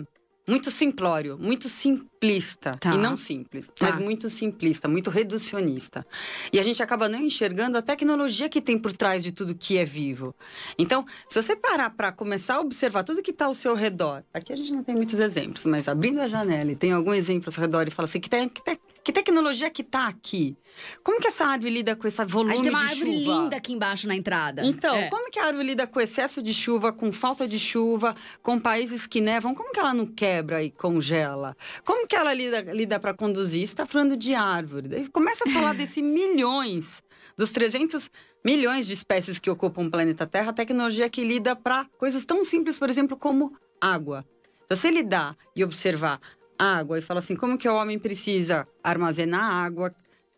muito 0.47 0.71
simplório, 0.71 1.38
muito 1.38 1.67
simplista. 1.67 2.71
Tá. 2.71 2.95
E 2.95 2.97
não 2.97 3.17
simples, 3.17 3.67
tá. 3.67 3.85
mas 3.85 3.97
muito 3.97 4.29
simplista, 4.29 4.88
muito 4.88 5.09
reducionista. 5.09 6.07
E 6.53 6.59
a 6.59 6.63
gente 6.63 6.81
acaba 6.81 7.09
não 7.09 7.19
enxergando 7.19 7.77
a 7.77 7.81
tecnologia 7.81 8.47
que 8.47 8.61
tem 8.61 8.77
por 8.77 8.94
trás 8.94 9.23
de 9.23 9.31
tudo 9.31 9.53
que 9.53 9.77
é 9.77 9.83
vivo. 9.83 10.33
Então, 10.79 11.05
se 11.27 11.41
você 11.41 11.55
parar 11.55 11.89
para 11.89 12.11
começar 12.11 12.55
a 12.55 12.61
observar 12.61 13.03
tudo 13.03 13.21
que 13.21 13.31
está 13.31 13.45
ao 13.45 13.53
seu 13.53 13.75
redor, 13.75 14.23
aqui 14.33 14.53
a 14.53 14.55
gente 14.55 14.71
não 14.71 14.83
tem 14.83 14.95
muitos 14.95 15.19
exemplos, 15.19 15.65
mas 15.65 15.88
abrindo 15.88 16.21
a 16.21 16.29
janela 16.29 16.71
e 16.71 16.75
tem 16.75 16.94
algum 16.94 17.13
exemplo 17.13 17.49
ao 17.49 17.51
seu 17.51 17.61
redor 17.61 17.88
e 17.88 17.91
fala 17.91 18.07
assim: 18.07 18.19
que, 18.19 18.29
te, 18.29 18.49
que, 18.49 18.61
te, 18.61 18.79
que 19.07 19.13
tecnologia 19.13 19.69
que 19.69 19.83
está 19.83 20.06
aqui? 20.06 20.57
Como 21.01 21.21
que 21.21 21.30
essa 21.30 21.45
árvore 21.45 21.71
lida 21.71 21.95
com 21.95 22.06
esse 22.09 22.25
volume 22.25 22.62
de 22.62 22.65
chuva? 22.65 22.77
A 22.77 22.88
gente 22.88 23.00
tem 23.00 23.09
uma 23.09 23.21
árvore 23.21 23.42
linda 23.42 23.56
aqui 23.56 23.71
embaixo 23.71 24.06
na 24.06 24.13
entrada. 24.13 24.65
Então, 24.65 24.98
é. 24.98 25.07
como 25.07 25.31
que 25.31 25.39
a 25.39 25.45
árvore 25.45 25.65
lida 25.65 25.88
com 25.88 26.01
excesso 26.01 26.42
de 26.42 26.54
chuva, 26.54 26.92
com 26.92 27.09
falta 27.13 27.48
de 27.48 27.57
chuva, 27.57 28.14
com 28.44 28.59
países 28.59 29.07
que 29.07 29.21
nevam? 29.21 29.56
Como 29.56 29.71
que 29.71 29.80
ela 29.80 29.94
não 29.94 30.06
quebra 30.06 30.61
e 30.61 30.69
congela? 30.69 31.56
Como 31.85 32.06
que 32.06 32.18
ela 32.18 32.33
lida, 32.33 32.59
lida 32.59 32.99
para 32.99 33.14
conduzir? 33.14 33.64
Está 33.64 33.85
falando 33.85 34.18
de 34.18 34.35
árvore. 34.35 35.07
Começa 35.07 35.45
a 35.47 35.54
falar 35.54 35.71
desse 35.73 36.02
milhões, 36.02 37.02
dos 37.37 37.54
300 37.54 38.11
milhões 38.44 38.87
de 38.87 38.94
espécies 38.94 39.40
que 39.40 39.49
ocupam 39.49 39.85
o 39.85 39.90
planeta 39.90 40.28
Terra, 40.28 40.49
a 40.49 40.54
tecnologia 40.54 41.09
que 41.09 41.23
lida 41.23 41.56
para 41.56 41.85
coisas 41.97 42.26
tão 42.26 42.44
simples, 42.44 42.78
por 42.78 42.90
exemplo, 42.90 43.16
como 43.16 43.56
água. 43.80 44.26
Se 44.69 44.76
você 44.76 44.92
lidar 44.92 45.37
e 45.56 45.64
observar 45.64 46.19
água 46.57 46.99
e 46.99 47.02
falar 47.02 47.19
assim, 47.19 47.35
como 47.35 47.57
que 47.57 47.68
o 47.68 47.76
homem 47.76 47.99
precisa 47.99 48.68
armazenar 48.83 49.44
água, 49.44 49.94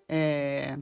é, 0.07 0.77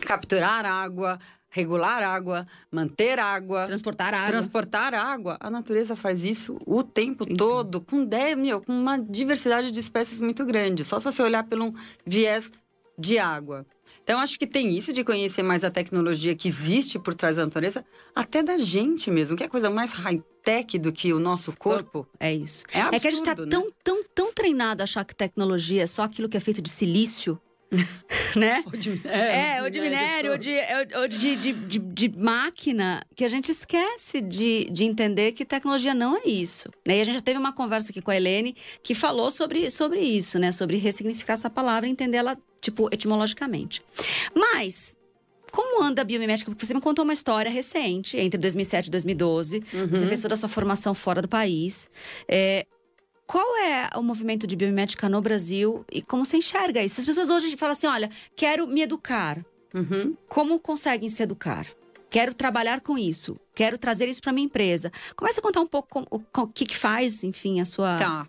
capturar 0.00 0.64
água, 0.64 1.18
regular 1.50 2.02
água, 2.02 2.46
manter 2.70 3.18
água, 3.18 3.66
transportar 3.66 4.14
água. 4.14 4.28
Transportar 4.28 4.94
água. 4.94 5.36
A 5.40 5.50
natureza 5.50 5.96
faz 5.96 6.24
isso 6.24 6.58
o 6.66 6.82
tempo 6.82 7.24
então. 7.24 7.36
todo, 7.36 7.80
com, 7.80 8.04
de, 8.04 8.36
meu, 8.36 8.60
com 8.60 8.72
uma 8.72 8.98
diversidade 8.98 9.70
de 9.70 9.80
espécies 9.80 10.20
muito 10.20 10.44
grande. 10.44 10.84
Só 10.84 10.98
se 10.98 11.04
você 11.04 11.22
olhar 11.22 11.44
pelo 11.44 11.74
viés 12.06 12.50
de 12.98 13.18
água. 13.18 13.66
Então, 14.08 14.20
acho 14.20 14.38
que 14.38 14.46
tem 14.46 14.74
isso 14.74 14.90
de 14.90 15.04
conhecer 15.04 15.42
mais 15.42 15.62
a 15.62 15.70
tecnologia 15.70 16.34
que 16.34 16.48
existe 16.48 16.98
por 16.98 17.14
trás 17.14 17.36
da 17.36 17.44
natureza, 17.44 17.84
até 18.14 18.42
da 18.42 18.56
gente 18.56 19.10
mesmo, 19.10 19.36
que 19.36 19.44
é 19.44 19.48
coisa 19.48 19.68
mais 19.68 19.92
high-tech 19.92 20.78
do 20.78 20.90
que 20.90 21.12
o 21.12 21.20
nosso 21.20 21.52
corpo. 21.52 22.08
É 22.18 22.32
isso. 22.32 22.64
É, 22.72 22.80
absurdo, 22.80 22.96
é 22.96 23.00
que 23.00 23.06
a 23.06 23.10
gente 23.10 23.28
está 23.28 23.34
né? 23.34 23.48
tão, 23.50 23.70
tão, 23.84 24.02
tão 24.14 24.32
treinado 24.32 24.82
a 24.82 24.84
achar 24.84 25.04
que 25.04 25.14
tecnologia 25.14 25.82
é 25.82 25.86
só 25.86 26.04
aquilo 26.04 26.26
que 26.26 26.38
é 26.38 26.40
feito 26.40 26.62
de 26.62 26.70
silício 26.70 27.38
né? 28.38 28.62
Ou 28.66 28.78
de, 28.78 29.00
é, 29.04 29.56
é 29.56 29.62
ou 29.62 29.70
de 29.70 29.80
minério, 29.80 30.32
ou, 30.32 30.38
de, 30.38 30.56
ou 30.96 31.08
de, 31.08 31.36
de, 31.36 31.52
de, 31.52 31.78
de, 31.78 32.18
máquina, 32.18 33.02
que 33.14 33.24
a 33.24 33.28
gente 33.28 33.50
esquece 33.50 34.20
de, 34.20 34.68
de 34.70 34.84
entender 34.84 35.32
que 35.32 35.44
tecnologia 35.44 35.92
não 35.92 36.16
é 36.16 36.22
isso. 36.24 36.68
Né? 36.86 36.98
E 36.98 37.00
a 37.00 37.04
gente 37.04 37.14
já 37.14 37.20
teve 37.20 37.38
uma 37.38 37.52
conversa 37.52 37.90
aqui 37.90 38.00
com 38.00 38.10
a 38.10 38.16
Helene 38.16 38.56
que 38.82 38.94
falou 38.94 39.30
sobre, 39.30 39.70
sobre 39.70 40.00
isso, 40.00 40.38
né? 40.38 40.52
Sobre 40.52 40.76
ressignificar 40.76 41.34
essa 41.34 41.50
palavra 41.50 41.88
e 41.88 41.92
entender 41.92 42.18
ela, 42.18 42.36
tipo, 42.60 42.88
etimologicamente. 42.92 43.82
Mas, 44.34 44.96
como 45.50 45.82
anda 45.82 46.02
a 46.02 46.04
biomimética? 46.04 46.50
Porque 46.50 46.64
você 46.64 46.74
me 46.74 46.80
contou 46.80 47.04
uma 47.04 47.12
história 47.12 47.50
recente, 47.50 48.16
entre 48.16 48.38
2007 48.38 48.86
e 48.86 48.90
2012. 48.90 49.62
Uhum. 49.72 49.88
Você 49.88 50.06
fez 50.06 50.22
toda 50.22 50.34
a 50.34 50.36
sua 50.36 50.48
formação 50.48 50.94
fora 50.94 51.20
do 51.20 51.28
país. 51.28 51.88
É, 52.28 52.66
qual 53.28 53.58
é 53.58 53.90
o 53.94 54.02
movimento 54.02 54.46
de 54.46 54.56
biomimética 54.56 55.06
no 55.06 55.20
Brasil 55.20 55.84
e 55.92 56.00
como 56.00 56.24
você 56.24 56.38
enxerga 56.38 56.82
isso? 56.82 56.98
As 56.98 57.04
pessoas 57.04 57.28
hoje 57.28 57.54
falam 57.58 57.74
assim: 57.74 57.86
olha, 57.86 58.10
quero 58.34 58.66
me 58.66 58.80
educar. 58.80 59.44
Uhum. 59.74 60.16
Como 60.26 60.58
conseguem 60.58 61.10
se 61.10 61.22
educar? 61.22 61.66
Quero 62.08 62.32
trabalhar 62.32 62.80
com 62.80 62.96
isso. 62.96 63.38
Quero 63.54 63.76
trazer 63.76 64.08
isso 64.08 64.22
para 64.22 64.32
minha 64.32 64.46
empresa. 64.46 64.90
Comece 65.14 65.40
a 65.40 65.42
contar 65.42 65.60
um 65.60 65.66
pouco 65.66 65.88
com, 65.90 66.06
o, 66.10 66.18
com, 66.20 66.42
o 66.42 66.48
que, 66.48 66.64
que 66.64 66.74
faz, 66.74 67.22
enfim, 67.22 67.60
a 67.60 67.66
sua. 67.66 67.98
Tá. 67.98 68.28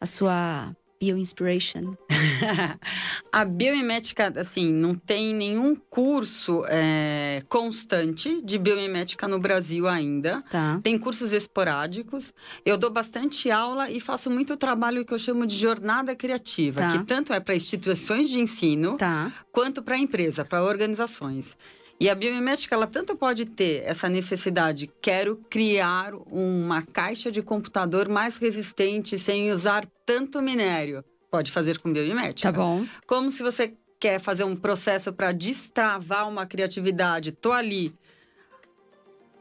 a 0.00 0.06
sua 0.06 0.76
Bioinspiration? 1.00 1.94
a 3.30 3.44
biomimética, 3.44 4.32
assim, 4.40 4.72
não 4.72 4.94
tem 4.94 5.34
nenhum 5.34 5.74
curso 5.74 6.64
é, 6.68 7.42
constante 7.48 8.40
de 8.42 8.58
biomimética 8.58 9.28
no 9.28 9.38
Brasil 9.38 9.86
ainda. 9.86 10.42
Tá. 10.50 10.80
Tem 10.82 10.98
cursos 10.98 11.32
esporádicos. 11.32 12.32
Eu 12.64 12.76
dou 12.76 12.90
bastante 12.90 13.50
aula 13.50 13.90
e 13.90 14.00
faço 14.00 14.30
muito 14.30 14.56
trabalho 14.56 15.04
que 15.04 15.12
eu 15.12 15.18
chamo 15.18 15.46
de 15.46 15.56
jornada 15.56 16.14
criativa, 16.14 16.80
tá. 16.80 16.92
que 16.92 17.04
tanto 17.04 17.32
é 17.32 17.40
para 17.40 17.54
instituições 17.54 18.30
de 18.30 18.40
ensino 18.40 18.96
tá. 18.96 19.32
quanto 19.52 19.82
para 19.82 19.98
empresa, 19.98 20.44
para 20.44 20.62
organizações. 20.62 21.56
E 21.98 22.10
a 22.10 22.14
biomimética, 22.14 22.74
ela 22.74 22.86
tanto 22.86 23.16
pode 23.16 23.46
ter 23.46 23.82
essa 23.84 24.08
necessidade, 24.08 24.90
quero 25.00 25.36
criar 25.48 26.12
uma 26.30 26.82
caixa 26.82 27.32
de 27.32 27.40
computador 27.40 28.06
mais 28.08 28.36
resistente 28.36 29.18
sem 29.18 29.50
usar 29.50 29.86
tanto 30.04 30.42
minério. 30.42 31.02
Pode 31.30 31.50
fazer 31.50 31.80
com 31.80 31.92
biomimética. 31.92 32.52
Tá 32.52 32.58
bom. 32.58 32.84
Como 33.06 33.30
se 33.30 33.42
você 33.42 33.74
quer 33.98 34.20
fazer 34.20 34.44
um 34.44 34.54
processo 34.54 35.10
para 35.12 35.32
destravar 35.32 36.28
uma 36.28 36.44
criatividade, 36.44 37.32
tô 37.32 37.50
ali, 37.50 37.94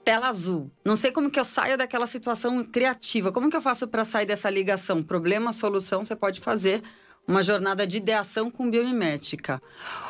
tela 0.06 0.30
azul. 0.30 0.72
Não 0.86 0.96
sei 0.96 1.12
como 1.12 1.30
que 1.30 1.40
eu 1.40 1.44
saio 1.44 1.78
daquela 1.78 2.08
situação 2.08 2.64
criativa. 2.64 3.34
Como 3.34 3.50
que 3.50 3.58
eu 3.58 3.62
faço 3.62 3.86
para 3.88 4.06
sair 4.06 4.26
dessa 4.26 4.50
ligação? 4.50 5.04
Problema, 5.04 5.52
solução, 5.52 6.06
você 6.06 6.16
pode 6.16 6.40
fazer 6.40 6.82
uma 7.28 7.44
jornada 7.44 7.86
de 7.86 7.98
ideação 7.98 8.50
com 8.52 8.70
biomimética. 8.70 9.62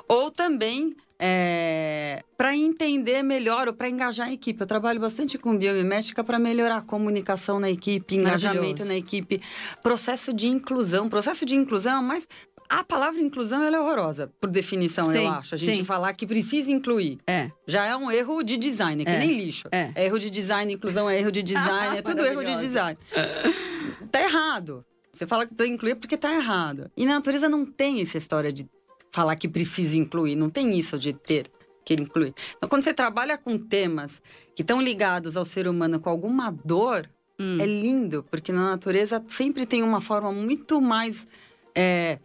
Ou 0.07 0.29
também 0.29 0.95
é, 1.17 2.24
para 2.38 2.55
entender 2.55 3.24
melhor 3.24 3.67
ou 3.67 3.74
para 3.74 3.89
engajar 3.89 4.27
a 4.27 4.34
equipe. 4.34 4.60
Eu 4.60 4.67
trabalho 4.67 5.00
bastante 5.00 5.38
com 5.38 5.57
biomimética 5.57 6.24
para 6.24 6.38
melhorar 6.38 6.77
a 6.77 6.81
comunicação 6.81 7.60
na 7.60 7.69
equipe, 7.69 8.15
engajamento 8.15 8.86
na 8.86 8.95
equipe, 8.95 9.41
processo 9.81 10.34
de 10.34 10.48
inclusão. 10.48 11.07
Processo 11.07 11.45
de 11.45 11.55
inclusão, 11.55 12.03
mas 12.03 12.27
a 12.69 12.84
palavra 12.84 13.22
inclusão 13.22 13.63
é 13.63 13.79
horrorosa, 13.79 14.31
por 14.41 14.50
definição, 14.50 15.05
sim, 15.05 15.19
eu 15.19 15.31
acho. 15.31 15.55
A 15.55 15.57
gente 15.57 15.77
sim. 15.77 15.86
falar 15.86 16.13
que 16.13 16.25
precisa 16.25 16.72
incluir. 16.72 17.19
É. 17.27 17.50
Já 17.67 17.86
é 17.86 17.95
um 17.95 18.12
erro 18.12 18.43
de 18.43 18.57
design, 18.57 19.03
é 19.03 19.05
que 19.05 19.12
é. 19.12 19.19
nem 19.19 19.38
lixo. 19.38 19.67
É. 19.72 19.91
é. 19.95 20.05
erro 20.05 20.19
de 20.19 20.29
design, 20.29 20.74
inclusão 20.74 21.10
é 21.10 21.19
erro 21.19 21.31
de 21.31 21.43
design, 21.43 21.98
é 21.98 22.01
tudo 22.03 22.25
erro 22.25 22.43
de 22.43 22.57
design. 22.57 22.98
tá 24.12 24.22
errado. 24.22 24.84
Você 25.15 25.25
fala 25.25 25.45
que 25.45 25.65
incluir 25.65 25.95
porque 25.95 26.17
tá 26.17 26.34
errado. 26.34 26.91
E 26.95 27.05
na 27.05 27.15
natureza 27.15 27.48
não 27.48 27.65
tem 27.65 28.01
essa 28.01 28.17
história 28.17 28.51
de 28.51 28.69
falar 29.12 29.36
que 29.36 29.48
precisa 29.48 29.98
incluir, 29.98 30.36
não 30.36 30.50
tem 30.50 30.77
isso 30.77 31.00
de 31.00 31.13
ter 31.13 31.50
que 31.86 31.93
incluir. 31.93 32.34
Então, 32.57 32.67
quando 32.67 32.84
você 32.84 32.93
trabalha 32.93 33.38
com 33.38 33.57
temas 33.57 34.22
que 34.53 34.62
estão 34.62 34.81
ligados 34.81 35.38
ao 35.38 35.45
ser 35.45 35.67
humano 35.67 36.00
com 36.00 36.10
alguma 36.10 36.51
dor, 36.51 37.10
hum. 37.39 37.57
é 37.62 37.65
lindo, 37.65 38.25
porque 38.29 38.51
na 38.51 38.72
natureza 38.72 39.24
sempre 39.29 39.65
tem 39.65 39.84
uma 39.84 40.01
forma 40.01 40.31
muito 40.31 40.81
mais. 40.81 41.27
É, 41.74 42.19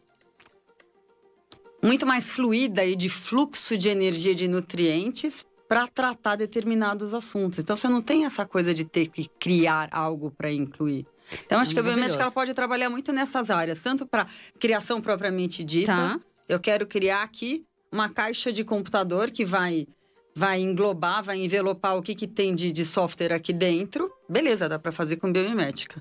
muito 1.83 2.07
mais 2.07 2.31
fluida 2.31 2.85
e 2.85 2.95
de 2.95 3.09
fluxo 3.09 3.77
de 3.77 3.89
energia 3.89 4.35
de 4.35 4.47
nutrientes 4.47 5.47
para 5.67 5.87
tratar 5.87 6.37
determinados 6.37 7.15
assuntos. 7.15 7.61
Então 7.61 7.77
você 7.77 7.89
não 7.89 8.03
tem 8.03 8.27
essa 8.27 8.45
coisa 8.45 8.75
de 8.75 8.85
ter 8.85 9.07
que 9.07 9.29
criar 9.39 9.89
algo 9.93 10.31
para 10.31 10.53
incluir. 10.53 11.07
Então 11.45 11.61
acho 11.61 11.73
que 11.73 11.81
a 11.81 11.83
biomédica 11.83 12.23
ela 12.23 12.31
pode 12.31 12.55
trabalhar 12.55 12.91
muito 12.91 13.13
nessas 13.13 13.51
áreas, 13.51 13.81
tanto 13.81 14.07
para 14.07 14.27
criação 14.59 15.01
propriamente 15.01 15.63
dita, 15.63 15.93
tá. 15.93 16.21
Eu 16.49 16.59
quero 16.59 16.87
criar 16.87 17.23
aqui 17.23 17.65
uma 17.93 18.09
caixa 18.09 18.53
de 18.53 18.65
computador 18.65 19.31
que 19.31 19.45
vai 19.45 19.87
vai 20.35 20.61
englobar, 20.61 21.23
vai 21.23 21.39
envelopar 21.39 21.97
o 21.97 22.03
que, 22.03 22.15
que 22.15 22.27
tem 22.27 22.55
de, 22.55 22.73
de 22.73 22.85
software 22.85 23.33
aqui 23.33 23.53
dentro. 23.53 24.11
Beleza, 24.29 24.69
dá 24.69 24.79
para 24.79 24.93
fazer 24.93 25.17
com 25.17 25.31
biomimética. 25.31 26.01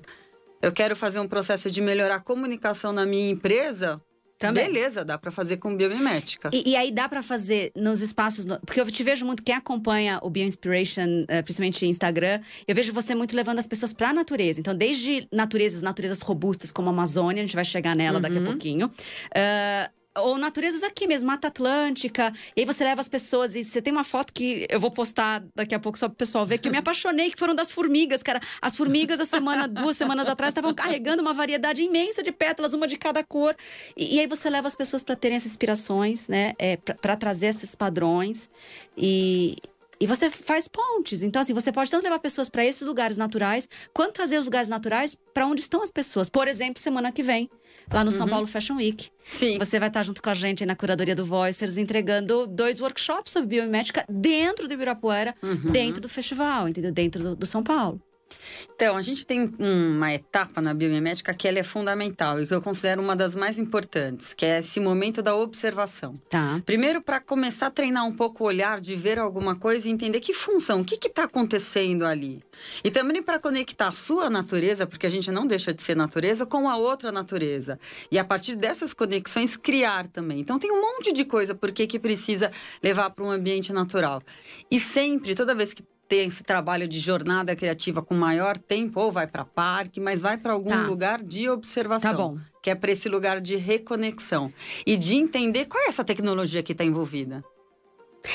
Eu 0.62 0.72
quero 0.72 0.94
fazer 0.94 1.20
um 1.20 1.28
processo 1.28 1.70
de 1.70 1.80
melhorar 1.80 2.16
a 2.16 2.20
comunicação 2.20 2.92
na 2.92 3.04
minha 3.06 3.30
empresa. 3.30 4.00
Também. 4.40 4.72
Beleza, 4.72 5.04
dá 5.04 5.18
para 5.18 5.30
fazer 5.30 5.58
com 5.58 5.76
biomimética. 5.76 6.48
E, 6.50 6.70
e 6.70 6.74
aí 6.74 6.90
dá 6.90 7.06
para 7.06 7.22
fazer 7.22 7.70
nos 7.76 8.00
espaços. 8.00 8.46
No... 8.46 8.58
Porque 8.60 8.80
eu 8.80 8.90
te 8.90 9.02
vejo 9.02 9.26
muito, 9.26 9.42
quem 9.42 9.54
acompanha 9.54 10.18
o 10.22 10.30
Bioinspiration, 10.30 11.24
uh, 11.24 11.42
principalmente 11.44 11.84
Instagram, 11.84 12.40
eu 12.66 12.74
vejo 12.74 12.90
você 12.90 13.14
muito 13.14 13.36
levando 13.36 13.58
as 13.58 13.66
pessoas 13.66 13.92
para 13.92 14.08
a 14.08 14.12
natureza. 14.14 14.58
Então, 14.58 14.74
desde 14.74 15.28
naturezas, 15.30 15.82
naturezas 15.82 16.22
robustas 16.22 16.70
como 16.70 16.88
a 16.88 16.90
Amazônia, 16.90 17.42
a 17.42 17.46
gente 17.46 17.54
vai 17.54 17.66
chegar 17.66 17.94
nela 17.94 18.16
uhum. 18.16 18.22
daqui 18.22 18.38
a 18.38 18.40
uhum. 18.40 18.46
pouquinho. 18.46 18.86
Uh, 18.86 19.99
ou 20.20 20.38
naturezas 20.38 20.82
aqui 20.82 21.06
mesmo, 21.06 21.28
Mata 21.28 21.48
Atlântica. 21.48 22.32
E 22.56 22.60
aí 22.60 22.66
você 22.66 22.84
leva 22.84 23.00
as 23.00 23.08
pessoas 23.08 23.54
e 23.56 23.64
você 23.64 23.80
tem 23.80 23.92
uma 23.92 24.04
foto 24.04 24.32
que 24.32 24.66
eu 24.70 24.80
vou 24.80 24.90
postar 24.90 25.42
daqui 25.54 25.74
a 25.74 25.78
pouco 25.78 25.98
só 25.98 26.08
para 26.08 26.14
o 26.14 26.16
pessoal 26.16 26.46
ver 26.46 26.58
que 26.58 26.68
eu 26.68 26.72
me 26.72 26.78
apaixonei, 26.78 27.30
que 27.30 27.38
foram 27.38 27.54
das 27.54 27.70
formigas, 27.70 28.22
cara. 28.22 28.40
As 28.60 28.76
formigas, 28.76 29.20
a 29.20 29.24
semana, 29.24 29.66
duas 29.66 29.96
semanas 29.96 30.28
atrás, 30.28 30.50
estavam 30.50 30.74
carregando 30.74 31.22
uma 31.22 31.32
variedade 31.32 31.82
imensa 31.82 32.22
de 32.22 32.32
pétalas, 32.32 32.72
uma 32.72 32.86
de 32.86 32.96
cada 32.96 33.22
cor. 33.24 33.56
E, 33.96 34.16
e 34.16 34.20
aí 34.20 34.26
você 34.26 34.48
leva 34.50 34.68
as 34.68 34.74
pessoas 34.74 35.02
para 35.02 35.16
terem 35.16 35.36
essas 35.36 35.50
inspirações, 35.50 36.28
né? 36.28 36.54
É, 36.58 36.76
para 36.76 37.16
trazer 37.16 37.46
esses 37.46 37.74
padrões. 37.74 38.50
E, 38.96 39.56
e 40.00 40.06
você 40.06 40.30
faz 40.30 40.66
pontes. 40.66 41.22
Então, 41.22 41.42
assim, 41.42 41.52
você 41.52 41.70
pode 41.70 41.90
tanto 41.90 42.02
levar 42.02 42.18
pessoas 42.18 42.48
para 42.48 42.64
esses 42.64 42.80
lugares 42.80 43.18
naturais, 43.18 43.68
quanto 43.92 44.14
trazer 44.14 44.38
os 44.38 44.46
lugares 44.46 44.68
naturais 44.70 45.14
para 45.34 45.46
onde 45.46 45.60
estão 45.60 45.82
as 45.82 45.90
pessoas. 45.90 46.30
Por 46.30 46.48
exemplo, 46.48 46.80
semana 46.80 47.12
que 47.12 47.22
vem, 47.22 47.50
lá 47.92 48.04
no 48.04 48.10
São 48.10 48.26
uhum. 48.26 48.30
Paulo 48.30 48.46
Fashion 48.46 48.76
Week. 48.76 49.10
Sim. 49.28 49.58
Você 49.58 49.78
vai 49.78 49.88
estar 49.88 50.02
junto 50.02 50.22
com 50.22 50.30
a 50.30 50.34
gente 50.34 50.64
na 50.66 50.74
curadoria 50.74 51.14
do 51.14 51.24
Voicers, 51.24 51.76
entregando 51.76 52.46
dois 52.46 52.80
workshops 52.80 53.32
sobre 53.32 53.48
biomimética 53.48 54.04
dentro 54.08 54.66
do 54.66 54.74
Ibirapuera, 54.74 55.34
uhum. 55.42 55.70
dentro 55.70 56.00
do 56.00 56.08
festival, 56.08 56.68
entendeu? 56.68 56.92
Dentro 56.92 57.22
do, 57.22 57.36
do 57.36 57.46
São 57.46 57.62
Paulo. 57.62 58.00
Então, 58.74 58.96
a 58.96 59.02
gente 59.02 59.26
tem 59.26 59.52
uma 59.58 60.12
etapa 60.12 60.60
na 60.60 60.72
biomimética 60.72 61.34
que 61.34 61.46
ela 61.46 61.58
é 61.58 61.62
fundamental 61.62 62.40
e 62.40 62.46
que 62.46 62.54
eu 62.54 62.62
considero 62.62 63.02
uma 63.02 63.14
das 63.14 63.34
mais 63.34 63.58
importantes, 63.58 64.32
que 64.32 64.46
é 64.46 64.60
esse 64.60 64.80
momento 64.80 65.20
da 65.20 65.34
observação. 65.36 66.20
Tá. 66.30 66.62
Primeiro, 66.64 67.02
para 67.02 67.20
começar 67.20 67.66
a 67.66 67.70
treinar 67.70 68.06
um 68.06 68.12
pouco 68.12 68.42
o 68.42 68.46
olhar 68.46 68.80
de 68.80 68.96
ver 68.96 69.18
alguma 69.18 69.54
coisa 69.54 69.88
e 69.88 69.90
entender 69.90 70.20
que 70.20 70.32
função, 70.32 70.80
o 70.80 70.84
que 70.84 70.94
está 70.94 71.24
acontecendo 71.24 72.06
ali. 72.06 72.42
E 72.82 72.90
também 72.90 73.22
para 73.22 73.38
conectar 73.38 73.88
a 73.88 73.92
sua 73.92 74.30
natureza, 74.30 74.86
porque 74.86 75.06
a 75.06 75.10
gente 75.10 75.30
não 75.30 75.46
deixa 75.46 75.74
de 75.74 75.82
ser 75.82 75.96
natureza, 75.96 76.46
com 76.46 76.68
a 76.68 76.76
outra 76.76 77.12
natureza. 77.12 77.78
E 78.10 78.18
a 78.18 78.24
partir 78.24 78.56
dessas 78.56 78.94
conexões, 78.94 79.56
criar 79.56 80.06
também. 80.08 80.40
Então, 80.40 80.58
tem 80.58 80.70
um 80.70 80.80
monte 80.80 81.12
de 81.12 81.24
coisa 81.24 81.54
por 81.54 81.70
que 81.72 81.98
precisa 81.98 82.50
levar 82.82 83.10
para 83.10 83.24
um 83.24 83.30
ambiente 83.30 83.72
natural. 83.72 84.22
E 84.70 84.80
sempre, 84.80 85.34
toda 85.34 85.54
vez 85.54 85.74
que 85.74 85.82
ter 86.10 86.26
esse 86.26 86.42
trabalho 86.42 86.88
de 86.88 86.98
jornada 86.98 87.54
criativa 87.54 88.02
com 88.02 88.16
maior 88.16 88.58
tempo, 88.58 88.98
ou 88.98 89.12
vai 89.12 89.28
para 89.28 89.44
parque, 89.44 90.00
mas 90.00 90.20
vai 90.20 90.36
para 90.36 90.52
algum 90.52 90.68
tá. 90.68 90.82
lugar 90.82 91.22
de 91.22 91.48
observação. 91.48 92.10
Tá 92.10 92.16
bom. 92.16 92.36
Que 92.60 92.70
é 92.70 92.74
para 92.74 92.90
esse 92.90 93.08
lugar 93.08 93.40
de 93.40 93.54
reconexão. 93.54 94.52
E 94.84 94.96
de 94.96 95.14
entender 95.14 95.66
qual 95.66 95.84
é 95.84 95.86
essa 95.86 96.02
tecnologia 96.02 96.64
que 96.64 96.72
está 96.72 96.82
envolvida. 96.82 97.44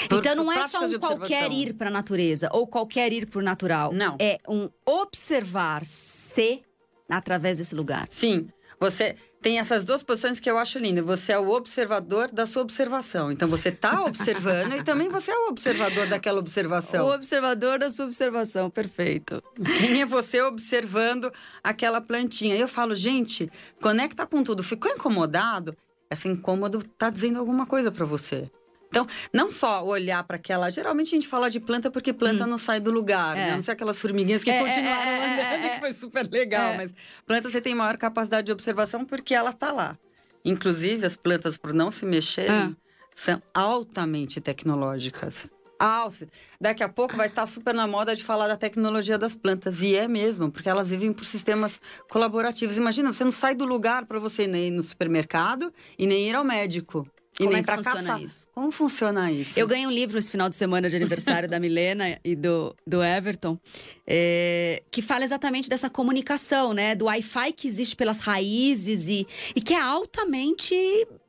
Por, 0.07 0.19
então 0.19 0.35
não 0.35 0.49
é 0.49 0.65
só 0.69 0.85
um 0.85 0.97
qualquer 0.97 1.51
ir 1.51 1.73
para 1.73 1.89
a 1.89 1.91
natureza 1.91 2.47
ou 2.53 2.65
qualquer 2.65 3.11
ir 3.11 3.25
para 3.25 3.39
o 3.39 3.43
natural. 3.43 3.91
Não. 3.91 4.15
É 4.21 4.39
um 4.47 4.69
observar-se 4.85 6.63
através 7.09 7.57
desse 7.57 7.75
lugar. 7.75 8.07
Sim. 8.09 8.47
Você 8.79 9.17
tem 9.45 9.59
essas 9.59 9.85
duas 9.85 10.01
posições 10.01 10.39
que 10.39 10.49
eu 10.49 10.57
acho 10.57 10.79
linda. 10.79 11.03
Você 11.03 11.31
é 11.31 11.37
o 11.37 11.51
observador 11.51 12.31
da 12.31 12.47
sua 12.47 12.63
observação. 12.63 13.31
Então 13.31 13.47
você 13.47 13.69
está 13.69 14.01
observando 14.01 14.73
e 14.73 14.83
também 14.83 15.07
você 15.07 15.29
é 15.29 15.37
o 15.37 15.49
observador 15.49 16.07
daquela 16.07 16.39
observação. 16.39 17.05
O 17.05 17.13
observador 17.13 17.77
da 17.77 17.87
sua 17.87 18.05
observação, 18.05 18.71
perfeito. 18.71 19.43
Quem 19.77 20.01
é 20.01 20.05
você 20.05 20.41
observando 20.41 21.31
aquela 21.63 22.01
plantinha? 22.01 22.55
Eu 22.55 22.67
falo, 22.67 22.95
gente, 22.95 23.47
conecta 23.79 24.25
com 24.25 24.43
tudo. 24.43 24.63
Ficou 24.63 24.89
incomodado? 24.89 25.77
Esse 26.09 26.27
incômodo 26.27 26.79
está 26.79 27.11
dizendo 27.11 27.37
alguma 27.37 27.67
coisa 27.67 27.91
para 27.91 28.03
você. 28.03 28.49
Então, 28.95 29.05
não 29.33 29.51
só 29.51 29.85
olhar 29.85 30.23
para 30.23 30.37
aquela. 30.37 30.69
Geralmente 30.69 31.07
a 31.07 31.17
gente 31.19 31.27
fala 31.27 31.49
de 31.49 31.59
planta 31.59 31.91
porque 31.91 32.13
planta 32.13 32.45
hum. 32.45 32.47
não 32.47 32.57
sai 32.57 32.79
do 32.79 32.89
lugar, 32.89 33.35
né? 33.35 33.41
é. 33.41 33.49
né? 33.49 33.55
Não 33.57 33.61
sei 33.61 33.73
aquelas 33.73 33.99
formiguinhas 33.99 34.41
que 34.41 34.49
é, 34.49 34.55
é 34.55 34.59
continuaram 34.59 35.11
é, 35.11 35.17
é, 35.17 35.33
andando, 35.33 35.67
que 35.75 35.79
foi 35.81 35.93
super 35.93 36.31
legal. 36.31 36.75
Mas 36.77 36.93
planta 37.25 37.51
você 37.51 37.59
tem 37.59 37.75
maior 37.75 37.97
capacidade 37.97 38.45
de 38.45 38.53
observação 38.53 39.03
porque 39.03 39.35
ela 39.35 39.49
está 39.49 39.73
lá. 39.73 39.97
Inclusive, 40.45 41.05
as 41.05 41.17
plantas, 41.17 41.57
por 41.57 41.73
não 41.73 41.91
se 41.91 42.05
mexerem, 42.05 42.51
ah. 42.51 42.71
são 43.13 43.43
altamente 43.53 44.39
tecnológicas. 44.39 45.45
Alce. 45.77 46.29
Daqui 46.61 46.81
a 46.81 46.87
pouco 46.87 47.17
vai 47.17 47.27
estar 47.27 47.45
super 47.47 47.73
na 47.73 47.85
moda 47.85 48.15
de 48.15 48.23
falar 48.23 48.47
da 48.47 48.55
tecnologia 48.55 49.17
das 49.17 49.35
plantas. 49.35 49.81
E 49.81 49.93
é 49.93 50.07
mesmo, 50.07 50.49
porque 50.49 50.69
elas 50.69 50.89
vivem 50.89 51.11
por 51.11 51.25
sistemas 51.25 51.81
colaborativos. 52.09 52.77
Imagina, 52.77 53.11
você 53.11 53.25
não 53.25 53.31
sai 53.31 53.55
do 53.55 53.65
lugar 53.65 54.05
para 54.05 54.19
você 54.19 54.47
nem 54.47 54.67
ir 54.67 54.71
no 54.71 54.83
supermercado 54.83 55.73
e 55.99 56.07
nem 56.07 56.29
ir 56.29 56.35
ao 56.35 56.45
médico. 56.45 57.05
E 57.35 57.43
Como 57.43 57.51
nem 57.51 57.59
é 57.59 57.63
funciona 57.75 57.97
caçar. 58.01 58.21
isso? 58.21 58.47
Como 58.55 58.71
funciona 58.71 59.31
isso? 59.31 59.59
Eu 59.59 59.67
ganhei 59.67 59.85
um 59.85 59.91
livro 59.91 60.17
esse 60.17 60.31
final 60.31 60.47
de 60.47 60.55
semana 60.55 60.89
de 60.89 60.95
aniversário 60.95 61.49
da 61.49 61.59
Milena 61.59 62.17
e 62.23 62.33
do, 62.35 62.73
do 62.87 63.03
Everton, 63.03 63.59
é, 64.07 64.81
que 64.89 65.01
fala 65.01 65.23
exatamente 65.25 65.69
dessa 65.69 65.89
comunicação, 65.89 66.73
né? 66.73 66.95
Do 66.95 67.05
Wi-Fi 67.05 67.51
que 67.51 67.67
existe 67.67 67.95
pelas 67.95 68.19
raízes 68.21 69.09
e, 69.09 69.27
e 69.53 69.61
que 69.61 69.73
é 69.73 69.81
altamente 69.81 70.73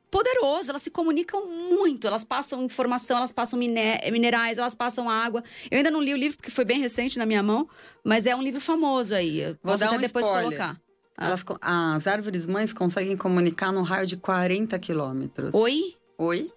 poderoso, 0.09 0.69
elas 0.69 0.81
se 0.81 0.89
comunicam 0.89 1.45
muito, 1.45 2.07
elas 2.07 2.23
passam 2.23 2.63
informação, 2.63 3.17
elas 3.17 3.33
passam 3.33 3.59
minerais, 3.59 4.57
elas 4.57 4.73
passam 4.73 5.09
água. 5.09 5.43
Eu 5.69 5.77
ainda 5.77 5.91
não 5.91 6.01
li 6.01 6.13
o 6.13 6.17
livro 6.17 6.37
porque 6.37 6.49
foi 6.49 6.63
bem 6.63 6.79
recente 6.79 7.17
na 7.19 7.25
minha 7.25 7.43
mão, 7.43 7.67
mas 8.03 8.25
é 8.25 8.33
um 8.35 8.41
livro 8.41 8.61
famoso 8.61 9.13
aí. 9.13 9.43
Vou 9.61 9.73
Posso 9.73 9.83
até 9.83 9.97
um 9.97 9.99
depois 9.99 10.25
spoiler. 10.25 10.45
colocar. 10.57 10.86
Ah. 11.17 11.25
Elas, 11.27 11.43
as 11.61 12.07
árvores 12.07 12.45
mães 12.45 12.71
conseguem 12.71 13.17
comunicar 13.17 13.71
num 13.71 13.81
raio 13.81 14.05
de 14.05 14.17
40 14.17 14.77
quilômetros. 14.77 15.53
Oi? 15.53 15.95
Oi? 16.17 16.51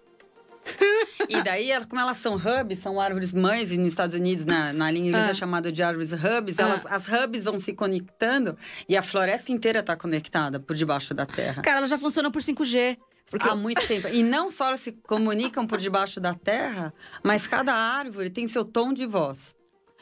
e 1.27 1.41
daí, 1.41 1.69
como 1.89 1.99
elas 1.99 2.17
são 2.17 2.35
hubs, 2.35 2.77
são 2.77 3.01
árvores 3.01 3.33
mães, 3.33 3.71
e 3.71 3.77
nos 3.77 3.87
Estados 3.87 4.13
Unidos, 4.13 4.45
na, 4.45 4.71
na 4.71 4.91
linha 4.91 5.09
inglesa, 5.09 5.27
ah. 5.27 5.31
é 5.31 5.33
chamada 5.33 5.71
de 5.71 5.81
árvores 5.81 6.11
hubs, 6.11 6.59
ah. 6.59 6.63
elas, 6.63 6.85
as 6.85 7.07
hubs 7.07 7.45
vão 7.45 7.59
se 7.59 7.73
conectando 7.73 8.55
e 8.87 8.95
a 8.95 9.01
floresta 9.01 9.51
inteira 9.51 9.79
está 9.79 9.95
conectada 9.95 10.59
por 10.59 10.75
debaixo 10.75 11.13
da 11.13 11.25
terra. 11.25 11.61
Cara, 11.61 11.79
elas 11.79 11.89
já 11.89 11.97
funcionam 11.97 12.31
por 12.31 12.41
5G. 12.41 12.97
Porque... 13.29 13.47
Há 13.47 13.55
muito 13.55 13.87
tempo. 13.87 14.09
E 14.09 14.23
não 14.23 14.51
só 14.51 14.67
elas 14.67 14.81
se 14.81 14.91
comunicam 14.91 15.65
por 15.65 15.79
debaixo 15.79 16.19
da 16.19 16.33
terra, 16.33 16.93
mas 17.23 17.47
cada 17.47 17.73
árvore 17.73 18.29
tem 18.29 18.45
seu 18.45 18.65
tom 18.65 18.93
de 18.93 19.05
voz. 19.05 19.55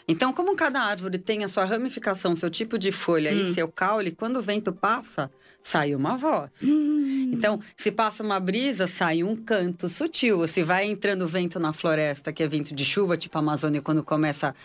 Então, 0.10 0.34
como 0.34 0.56
cada 0.56 0.82
árvore 0.82 1.20
tem 1.20 1.44
a 1.44 1.48
sua 1.48 1.66
ramificação, 1.66 2.36
seu 2.36 2.50
tipo 2.50 2.80
de 2.80 2.92
folha 2.92 3.32
hum. 3.32 3.42
e 3.42 3.54
seu 3.54 3.68
caule, 3.68 4.10
quando 4.10 4.38
o 4.38 4.42
vento 4.42 4.74
passa, 4.74 5.30
sai 5.62 5.94
uma 5.94 6.18
voz. 6.18 6.50
Hum. 6.64 7.30
Então, 7.32 7.62
se 7.78 7.92
passa 7.92 8.24
uma 8.24 8.40
brisa, 8.40 8.88
sai 8.88 9.24
um 9.24 9.36
canto 9.36 9.88
sutil. 9.88 10.48
Se 10.48 10.64
vai 10.64 10.86
entrando 10.86 11.28
vento 11.28 11.60
na 11.60 11.72
floresta, 11.74 12.34
que 12.34 12.42
é 12.42 12.48
vento 12.48 12.74
de 12.74 12.84
chuva, 12.84 13.16
tipo 13.16 13.38
a 13.38 13.42
Amazônia, 13.42 13.84
quando 13.84 14.04
começa 14.04 14.56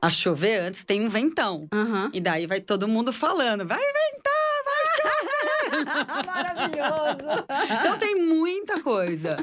a 0.00 0.08
chover, 0.08 0.60
antes 0.60 0.84
tem 0.84 1.04
um 1.04 1.08
ventão. 1.08 1.66
Uhum. 1.74 2.08
E 2.12 2.20
daí 2.20 2.46
vai 2.46 2.60
todo 2.60 2.86
mundo 2.86 3.12
falando: 3.12 3.66
vai 3.66 3.80
ventar, 3.80 4.62
vai 4.64 5.10
chover. 5.10 5.42
Maravilhoso! 6.26 7.44
Então 7.80 7.98
tem 7.98 8.14
muita 8.24 8.80
coisa. 8.80 9.36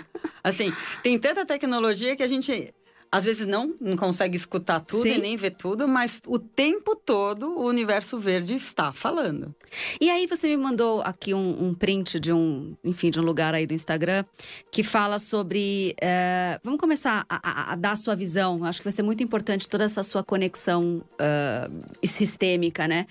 Assim, 0.44 0.74
tem 1.04 1.20
tanta 1.20 1.46
tecnologia 1.46 2.16
que 2.16 2.24
a 2.24 2.28
gente 2.28 2.74
às 3.12 3.26
vezes 3.26 3.48
não, 3.48 3.74
não 3.82 3.98
consegue 3.98 4.38
escutar 4.38 4.80
tudo 4.80 5.04
Sim. 5.04 5.16
e 5.16 5.18
nem 5.18 5.36
ver 5.36 5.52
tudo, 5.52 5.88
mas 5.88 6.22
o 6.28 6.38
tempo 6.38 6.96
todo 6.96 7.58
o 7.58 7.66
universo 7.66 8.20
verde 8.20 8.54
está 8.54 8.94
falando. 8.94 9.54
E 10.00 10.10
aí 10.10 10.28
você 10.28 10.48
me 10.48 10.58
mandou 10.58 11.02
aqui 11.02 11.34
um, 11.34 11.70
um 11.70 11.74
print 11.74 12.20
de 12.20 12.32
um, 12.32 12.76
enfim, 12.84 13.10
de 13.10 13.20
um 13.20 13.24
lugar 13.24 13.56
aí 13.56 13.66
do 13.66 13.74
Instagram 13.74 14.24
que 14.72 14.84
fala 14.84 15.18
sobre. 15.18 15.96
É, 16.00 16.60
vamos 16.64 16.80
começar 16.80 17.26
a, 17.28 17.40
a, 17.44 17.74
a, 17.74 17.76
dar 17.76 17.92
a 17.92 17.96
sua 17.96 18.16
visão. 18.16 18.64
Acho 18.64 18.80
que 18.80 18.86
vai 18.86 18.94
ser 18.94 19.04
muito 19.04 19.24
importante 19.24 19.68
toda 19.68 19.84
essa 19.84 20.04
sua 20.04 20.24
conexão 20.24 21.04
uh, 21.14 22.08
sistêmica, 22.08 22.88
né? 22.88 23.08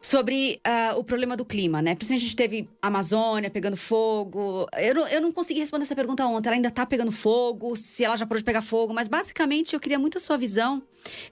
Sobre 0.00 0.58
uh, 0.66 0.98
o 0.98 1.04
problema 1.04 1.36
do 1.36 1.44
clima, 1.44 1.82
né? 1.82 1.94
Principalmente 1.94 2.22
a 2.22 2.24
gente 2.24 2.36
teve 2.36 2.68
Amazônia 2.80 3.50
pegando 3.50 3.76
fogo. 3.76 4.66
Eu 4.78 4.94
não, 4.94 5.08
eu 5.08 5.20
não 5.20 5.30
consegui 5.30 5.60
responder 5.60 5.82
essa 5.82 5.94
pergunta 5.94 6.26
ontem. 6.26 6.48
Ela 6.48 6.56
ainda 6.56 6.68
está 6.68 6.86
pegando 6.86 7.12
fogo, 7.12 7.76
se 7.76 8.02
ela 8.02 8.16
já 8.16 8.26
parou 8.26 8.38
de 8.38 8.44
pegar 8.44 8.62
fogo. 8.62 8.94
Mas 8.94 9.08
basicamente 9.08 9.74
eu 9.74 9.80
queria 9.80 9.98
muito 9.98 10.16
a 10.16 10.20
sua 10.20 10.38
visão 10.38 10.82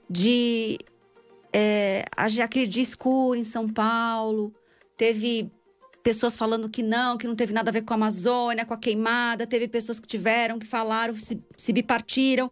de 0.07 0.77
é, 1.51 2.05
aquele 2.15 2.67
dia 2.67 2.83
escuro 2.83 3.39
em 3.39 3.43
São 3.43 3.67
Paulo. 3.67 4.53
Teve 4.95 5.51
pessoas 6.03 6.37
falando 6.37 6.69
que 6.69 6.83
não, 6.83 7.17
que 7.17 7.25
não 7.25 7.35
teve 7.35 7.53
nada 7.53 7.71
a 7.71 7.73
ver 7.73 7.81
com 7.81 7.93
a 7.93 7.95
Amazônia, 7.95 8.65
com 8.65 8.73
a 8.75 8.77
queimada. 8.77 9.47
Teve 9.47 9.67
pessoas 9.67 9.99
que 9.99 10.07
tiveram, 10.07 10.59
que 10.59 10.67
falaram, 10.67 11.15
se, 11.15 11.41
se 11.57 11.73
bipartiram. 11.73 12.51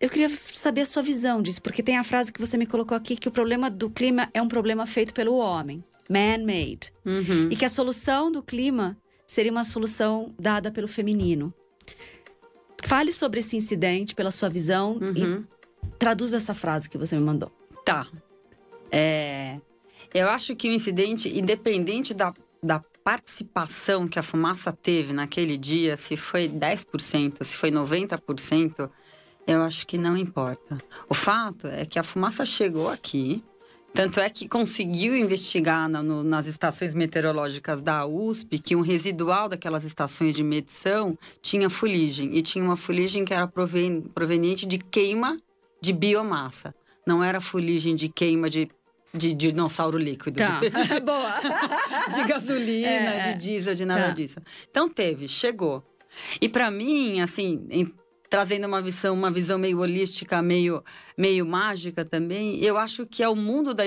Eu 0.00 0.10
queria 0.10 0.28
saber 0.28 0.82
a 0.82 0.86
sua 0.86 1.02
visão 1.02 1.40
disso, 1.40 1.62
porque 1.62 1.82
tem 1.82 1.96
a 1.96 2.04
frase 2.04 2.32
que 2.32 2.40
você 2.40 2.56
me 2.58 2.66
colocou 2.66 2.96
aqui 2.96 3.16
que 3.16 3.28
o 3.28 3.30
problema 3.30 3.70
do 3.70 3.88
clima 3.88 4.28
é 4.34 4.42
um 4.42 4.48
problema 4.48 4.86
feito 4.86 5.14
pelo 5.14 5.36
homem, 5.36 5.82
man-made, 6.08 6.92
uhum. 7.04 7.48
e 7.50 7.56
que 7.56 7.64
a 7.64 7.68
solução 7.68 8.30
do 8.30 8.42
clima 8.42 8.96
seria 9.26 9.50
uma 9.50 9.64
solução 9.64 10.34
dada 10.38 10.70
pelo 10.70 10.86
feminino. 10.86 11.52
Fale 12.84 13.10
sobre 13.10 13.40
esse 13.40 13.56
incidente 13.56 14.14
pela 14.14 14.30
sua 14.30 14.48
visão 14.48 14.98
uhum. 14.98 15.44
e 15.82 15.88
traduza 15.98 16.36
essa 16.36 16.54
frase 16.54 16.88
que 16.88 16.98
você 16.98 17.16
me 17.16 17.22
mandou. 17.22 17.50
Tá. 17.84 18.06
É, 18.92 19.58
eu 20.12 20.28
acho 20.28 20.54
que 20.54 20.68
o 20.68 20.72
incidente, 20.72 21.28
independente 21.28 22.12
da, 22.12 22.32
da 22.62 22.82
participação 23.02 24.06
que 24.06 24.18
a 24.18 24.22
fumaça 24.22 24.72
teve 24.72 25.12
naquele 25.12 25.56
dia, 25.56 25.96
se 25.96 26.16
foi 26.16 26.48
10%, 26.48 27.42
se 27.44 27.56
foi 27.56 27.70
90%, 27.70 28.90
eu 29.46 29.62
acho 29.62 29.86
que 29.86 29.96
não 29.96 30.16
importa. 30.16 30.76
O 31.08 31.14
fato 31.14 31.66
é 31.68 31.84
que 31.84 31.98
a 31.98 32.02
fumaça 32.02 32.44
chegou 32.44 32.88
aqui, 32.88 33.42
tanto 33.94 34.20
é 34.20 34.28
que 34.28 34.46
conseguiu 34.46 35.16
investigar 35.16 35.88
na, 35.88 36.02
no, 36.02 36.22
nas 36.22 36.46
estações 36.46 36.92
meteorológicas 36.92 37.80
da 37.80 38.04
USP 38.04 38.58
que 38.58 38.76
um 38.76 38.82
residual 38.82 39.48
daquelas 39.48 39.84
estações 39.84 40.34
de 40.34 40.42
medição 40.42 41.16
tinha 41.40 41.70
fuligem. 41.70 42.36
E 42.36 42.42
tinha 42.42 42.62
uma 42.62 42.76
fuligem 42.76 43.24
que 43.24 43.32
era 43.32 43.46
proveniente 43.48 44.66
de 44.66 44.76
queima 44.76 45.40
de 45.80 45.92
biomassa. 45.92 46.74
Não 47.06 47.24
era 47.24 47.40
fuligem 47.40 47.94
de 47.94 48.08
queima 48.08 48.50
de 48.50 48.68
de, 49.14 49.32
dinossauro 49.32 49.96
líquido. 49.96 50.36
Tá. 50.36 50.60
Boa. 51.02 51.40
de 52.14 52.28
gasolina, 52.28 52.88
é, 52.88 53.32
de 53.32 53.38
diesel, 53.38 53.74
de 53.74 53.84
nada 53.86 54.08
tá. 54.08 54.10
disso. 54.10 54.38
Então 54.70 54.90
teve, 54.90 55.26
chegou. 55.26 55.82
E 56.40 56.48
para 56.48 56.70
mim, 56.70 57.20
assim, 57.20 57.66
trazendo 58.28 58.66
uma 58.66 58.82
visão, 58.82 59.14
uma 59.14 59.30
visão 59.30 59.58
meio 59.58 59.78
holística, 59.80 60.40
meio, 60.42 60.82
meio 61.16 61.46
mágica 61.46 62.04
também. 62.04 62.58
Eu 62.62 62.76
acho 62.76 63.06
que 63.06 63.22
é 63.22 63.28
o 63.28 63.36
mundo 63.36 63.74
da 63.74 63.84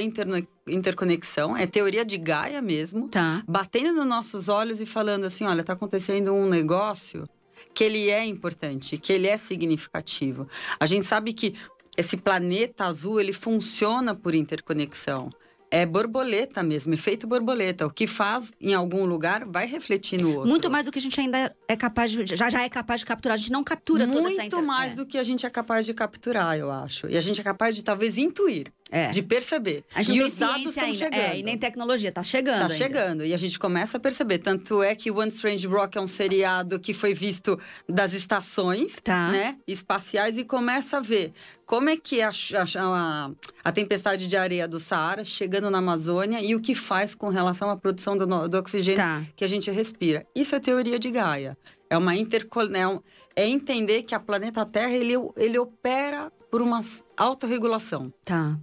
interconexão, 0.68 1.56
é 1.56 1.68
teoria 1.68 2.06
de 2.06 2.18
Gaia 2.18 2.62
mesmo, 2.62 3.08
tá. 3.10 3.44
batendo 3.48 3.94
nos 3.94 4.08
nossos 4.08 4.48
olhos 4.50 4.80
e 4.80 4.86
falando 4.86 5.26
assim, 5.26 5.46
olha, 5.46 5.62
está 5.62 5.74
acontecendo 5.74 6.34
um 6.34 6.48
negócio 6.48 7.28
que 7.74 7.84
ele 7.84 8.10
é 8.10 8.26
importante, 8.26 8.98
que 8.98 9.14
ele 9.14 9.28
é 9.28 9.38
significativo. 9.38 10.48
A 10.80 10.86
gente 10.86 11.06
sabe 11.06 11.34
que 11.34 11.56
esse 11.98 12.18
planeta 12.18 12.86
azul, 12.86 13.20
ele 13.20 13.34
funciona 13.34 14.16
por 14.16 14.34
interconexão 14.34 15.30
é 15.72 15.86
borboleta 15.86 16.64
mesmo, 16.64 16.94
efeito 16.94 17.28
borboleta. 17.28 17.86
O 17.86 17.92
que 17.92 18.08
faz 18.08 18.52
em 18.60 18.74
algum 18.74 19.06
lugar 19.06 19.46
vai 19.46 19.68
refletir 19.68 20.22
no 20.22 20.36
outro. 20.36 20.50
Muito 20.50 20.70
mais 20.70 20.86
do 20.86 20.92
que 20.92 21.00
a 21.00 21.02
gente 21.02 21.20
ainda 21.20 21.56
é 21.68 21.76
capaz 21.76 22.12
de, 22.12 22.36
já, 22.36 22.50
já 22.50 22.64
é 22.64 22.70
capaz 22.70 23.02
de 23.02 23.06
capturar. 23.06 23.36
A 23.36 23.38
gente 23.38 23.52
não 23.52 23.64
captura 23.64 24.06
Muito 24.06 24.18
toda 24.18 24.30
essa 24.30 24.42
Muito 24.42 24.64
mais 24.64 24.94
é. 24.94 24.96
do 24.96 25.06
que 25.06 25.18
a 25.18 25.24
gente 25.24 25.46
é 25.46 25.50
capaz 25.50 25.86
de 25.86 25.94
capturar, 25.94 26.58
eu 26.58 26.72
acho. 26.72 27.08
E 27.08 27.18
a 27.18 27.22
gente 27.22 27.40
é 27.40 27.44
capaz 27.44 27.76
de 27.76 27.84
talvez 27.84 28.18
intuir. 28.18 28.72
É. 28.92 29.10
De 29.10 29.22
perceber. 29.22 29.84
A 29.94 30.02
gente 30.02 30.18
e 30.18 30.24
os 30.24 30.38
dados 30.38 30.72
estão 30.72 30.94
chegando. 30.94 31.14
É, 31.14 31.38
e 31.38 31.44
nem 31.44 31.58
tecnologia, 31.58 32.12
tá 32.12 32.24
chegando. 32.24 32.56
Tá 32.56 32.62
ainda. 32.64 32.76
chegando. 32.76 33.26
E 33.26 33.34
a 33.34 33.38
gente 33.38 33.60
começa 33.60 33.98
a 33.98 34.00
perceber. 34.00 34.40
Tanto 34.40 34.82
é 34.82 34.96
que 34.96 35.12
One 35.12 35.30
Strange 35.30 35.68
Rock 35.68 35.98
é 35.98 36.02
um 36.02 36.08
seriado 36.08 36.80
que 36.80 36.94
foi 36.94 37.14
visto 37.14 37.60
das 37.88 38.14
estações 38.14 38.98
tá. 39.04 39.30
né, 39.32 39.58
espaciais 39.68 40.38
e 40.38 40.44
começa 40.44 40.98
a 40.98 41.02
ver 41.02 41.34
como 41.68 41.88
é 41.88 41.98
que 41.98 42.20
é 42.20 42.26
a, 42.26 42.32
a, 42.78 43.32
a, 43.64 43.72
tempestade 43.72 44.26
de 44.26 44.36
areia 44.36 44.68
do 44.68 44.80
Saara 44.80 45.24
chegando 45.24 45.70
na 45.70 45.78
Amazônia 45.78 46.42
e 46.42 46.56
o 46.56 46.60
que 46.60 46.74
faz 46.74 47.14
com 47.14 47.30
relação 47.30 47.70
à 47.70 47.78
produção 47.78 48.18
do, 48.18 48.48
do 48.48 48.58
oxigênio 48.58 48.98
tá. 48.98 49.24
que 49.36 49.46
a 49.46 49.48
gente 49.48 49.70
respira. 49.70 50.26
Isso 50.34 50.56
é 50.56 50.60
teoria 50.60 50.98
de 50.98 51.12
Gaia. 51.12 51.56
É 51.88 51.98
uma 51.98 52.16
interconexão. 52.16 53.04
É 53.36 53.48
entender 53.48 54.04
que 54.04 54.14
a 54.14 54.20
planeta 54.20 54.66
Terra 54.66 54.92
ele, 54.92 55.14
ele 55.38 55.58
opera 55.58 56.32
por 56.52 56.62
uma 56.62 56.82
autorregulação. 57.16 58.12
Tá 58.26 58.58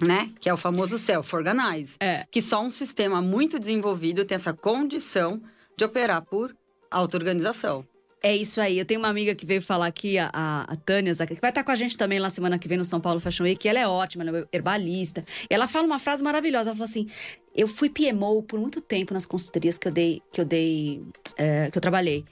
né? 0.00 0.30
Que 0.40 0.48
é 0.48 0.54
o 0.54 0.56
famoso 0.56 0.98
self-organize. 0.98 1.96
É. 2.00 2.26
Que 2.30 2.42
só 2.42 2.60
um 2.62 2.70
sistema 2.70 3.20
muito 3.22 3.58
desenvolvido 3.58 4.24
tem 4.24 4.34
essa 4.34 4.52
condição 4.52 5.40
de 5.76 5.84
operar 5.84 6.22
por 6.22 6.54
auto-organização. 6.90 7.86
É 8.22 8.34
isso 8.34 8.60
aí. 8.60 8.78
Eu 8.78 8.84
tenho 8.84 8.98
uma 8.98 9.08
amiga 9.08 9.34
que 9.34 9.46
veio 9.46 9.62
falar 9.62 9.86
aqui, 9.86 10.18
a, 10.18 10.30
a 10.32 10.76
Tânia, 10.76 11.12
que 11.14 11.40
vai 11.40 11.50
estar 11.50 11.62
com 11.62 11.70
a 11.70 11.74
gente 11.74 11.96
também 11.96 12.18
lá 12.18 12.28
semana 12.30 12.58
que 12.58 12.66
vem 12.66 12.78
no 12.78 12.84
São 12.84 13.00
Paulo 13.00 13.20
Fashion 13.20 13.44
Week. 13.44 13.68
Ela 13.68 13.78
é 13.78 13.86
ótima, 13.86 14.24
ela 14.24 14.38
é 14.40 14.46
herbalista. 14.52 15.24
Ela 15.48 15.68
fala 15.68 15.86
uma 15.86 15.98
frase 15.98 16.22
maravilhosa. 16.22 16.70
Ela 16.70 16.76
fala 16.76 16.88
assim: 16.88 17.06
Eu 17.54 17.68
fui 17.68 17.88
PMO 17.88 18.42
por 18.42 18.58
muito 18.58 18.80
tempo 18.80 19.14
nas 19.14 19.26
consultorias 19.26 19.78
que 19.78 19.86
eu 19.86 19.92
dei, 19.92 20.22
que 20.32 20.40
eu 20.40 20.44
dei, 20.44 21.02
é, 21.36 21.70
que 21.70 21.78
eu 21.78 21.82
trabalhei. 21.82 22.24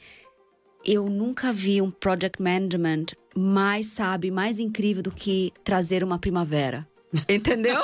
Eu 0.85 1.09
nunca 1.09 1.53
vi 1.53 1.81
um 1.81 1.91
project 1.91 2.43
management 2.43 3.07
mais 3.37 3.87
sabe, 3.87 4.31
mais 4.31 4.59
incrível 4.59 5.03
do 5.03 5.11
que 5.11 5.53
trazer 5.63 6.03
uma 6.03 6.19
primavera. 6.19 6.87
Entendeu? 7.29 7.83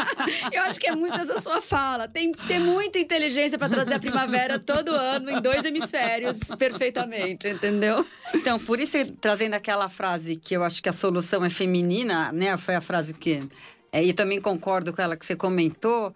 Eu 0.52 0.62
acho 0.62 0.80
que 0.80 0.86
é 0.86 0.94
muito 0.94 1.16
essa 1.16 1.40
sua 1.40 1.60
fala. 1.60 2.08
Tem 2.08 2.32
que 2.32 2.46
ter 2.46 2.58
muita 2.58 2.98
inteligência 2.98 3.58
para 3.58 3.68
trazer 3.68 3.94
a 3.94 3.98
primavera 3.98 4.58
todo 4.58 4.90
ano 4.90 5.30
em 5.30 5.40
dois 5.40 5.64
hemisférios 5.64 6.38
perfeitamente, 6.58 7.48
entendeu? 7.48 8.06
Então, 8.34 8.58
por 8.58 8.80
isso, 8.80 8.96
trazendo 9.20 9.54
aquela 9.54 9.88
frase 9.88 10.36
que 10.36 10.54
eu 10.54 10.64
acho 10.64 10.82
que 10.82 10.88
a 10.88 10.92
solução 10.92 11.44
é 11.44 11.50
feminina, 11.50 12.32
né? 12.32 12.56
Foi 12.56 12.74
a 12.74 12.80
frase 12.80 13.12
que. 13.12 13.42
É, 13.92 14.02
e 14.02 14.12
também 14.12 14.40
concordo 14.40 14.92
com 14.92 15.02
ela 15.02 15.16
que 15.16 15.26
você 15.26 15.36
comentou. 15.36 16.14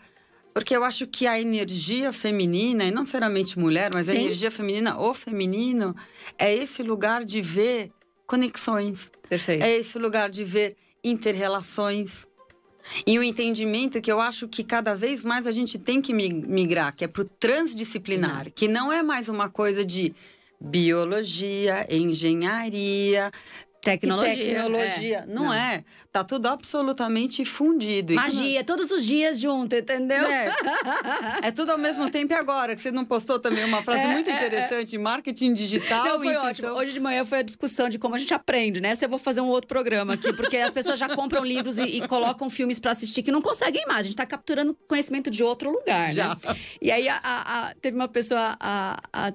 Porque 0.55 0.77
eu 0.77 0.85
acho 0.85 1.09
que 1.09 1.27
a 1.27 1.39
energia 1.39 2.13
feminina, 2.13 2.85
e 2.85 2.91
não 2.93 3.01
necessariamente 3.01 3.59
mulher, 3.59 3.91
mas 3.93 4.07
Sim. 4.07 4.13
a 4.13 4.21
energia 4.21 4.51
feminina 4.53 4.97
ou 4.97 5.13
feminino, 5.13 5.97
é 6.39 6.55
esse 6.55 6.81
lugar 6.81 7.25
de 7.25 7.43
ver 7.43 7.91
conexões. 8.25 9.11
Perfeito. 9.29 9.65
É 9.65 9.77
esse 9.77 9.99
lugar 9.99 10.31
de 10.31 10.45
ver 10.45 10.77
interrelações. 11.03 12.27
E 13.07 13.19
o 13.19 13.23
entendimento 13.23 14.01
que 14.01 14.11
eu 14.11 14.21
acho 14.21 14.49
que 14.49 14.63
cada 14.63 14.95
vez 14.95 15.23
mais 15.23 15.47
a 15.47 15.53
gente 15.53 15.79
tem 15.79 16.01
que 16.03 16.13
migrar, 16.13 16.95
que 16.95 17.05
é 17.05 17.09
para 17.09 17.23
o 17.23 17.25
transdisciplinar, 17.25 18.51
que 18.55 18.69
não 18.69 18.93
é 18.93 19.03
mais 19.03 19.29
uma 19.29 19.49
coisa 19.49 19.85
de 19.85 20.15
biologia, 20.61 21.87
engenharia, 21.91 23.31
Tecnologia. 23.85 24.37
tecnologia. 24.37 25.19
É. 25.19 25.27
Não, 25.27 25.45
não, 25.45 25.55
é. 25.55 25.85
Tá 26.11 26.25
tudo 26.25 26.47
absolutamente 26.47 27.45
fundido. 27.45 28.15
Magia, 28.15 28.61
quando... 28.61 28.67
todos 28.67 28.91
os 28.91 29.05
dias 29.05 29.39
junto, 29.39 29.75
entendeu? 29.75 30.25
É. 30.25 30.53
é 31.43 31.51
tudo 31.51 31.73
ao 31.73 31.79
mesmo 31.79 32.09
tempo 32.11 32.33
e 32.33 32.37
agora, 32.37 32.75
que 32.75 32.81
você 32.81 32.91
não 32.91 33.05
postou 33.05 33.39
também 33.39 33.65
uma 33.65 33.83
frase 33.83 34.05
é, 34.05 34.13
muito 34.13 34.31
é, 34.31 34.33
é. 34.33 34.37
interessante, 34.37 34.97
marketing 34.97 35.53
digital. 35.53 36.05
Não, 36.05 36.21
foi 36.21 36.35
ótimo. 36.37 36.69
Hoje 36.69 36.93
de 36.93 37.01
manhã 37.01 37.25
foi 37.25 37.39
a 37.39 37.43
discussão 37.43 37.89
de 37.89 37.99
como 37.99 38.15
a 38.15 38.19
gente 38.19 38.33
aprende, 38.33 38.81
né? 38.81 38.95
Se 38.95 39.05
eu 39.05 39.09
vou 39.09 39.19
fazer 39.19 39.41
um 39.41 39.49
outro 39.49 39.69
programa 39.69 40.15
aqui, 40.15 40.33
porque 40.33 40.57
as 40.57 40.73
pessoas 40.73 40.99
já 40.99 41.09
compram 41.09 41.45
livros 41.45 41.79
e, 41.79 41.83
e 41.83 42.09
colocam 42.09 42.49
filmes 42.49 42.79
para 42.79 42.93
assistir 42.93 43.23
que 43.23 43.33
não 43.33 43.43
conseguem 43.43 43.85
mais. 43.87 44.01
A 44.01 44.03
gente 44.05 44.17
tá 44.17 44.25
capturando 44.25 44.75
conhecimento 44.89 45.31
de 45.31 45.43
outro 45.43 45.71
lugar, 45.71 46.09
né? 46.09 46.15
já. 46.15 46.29
né? 46.29 46.37
E 46.81 46.91
aí 46.91 47.09
a, 47.09 47.21
a, 47.23 47.69
a, 47.69 47.75
teve 47.75 47.97
uma 47.97 48.09
pessoa, 48.09 48.57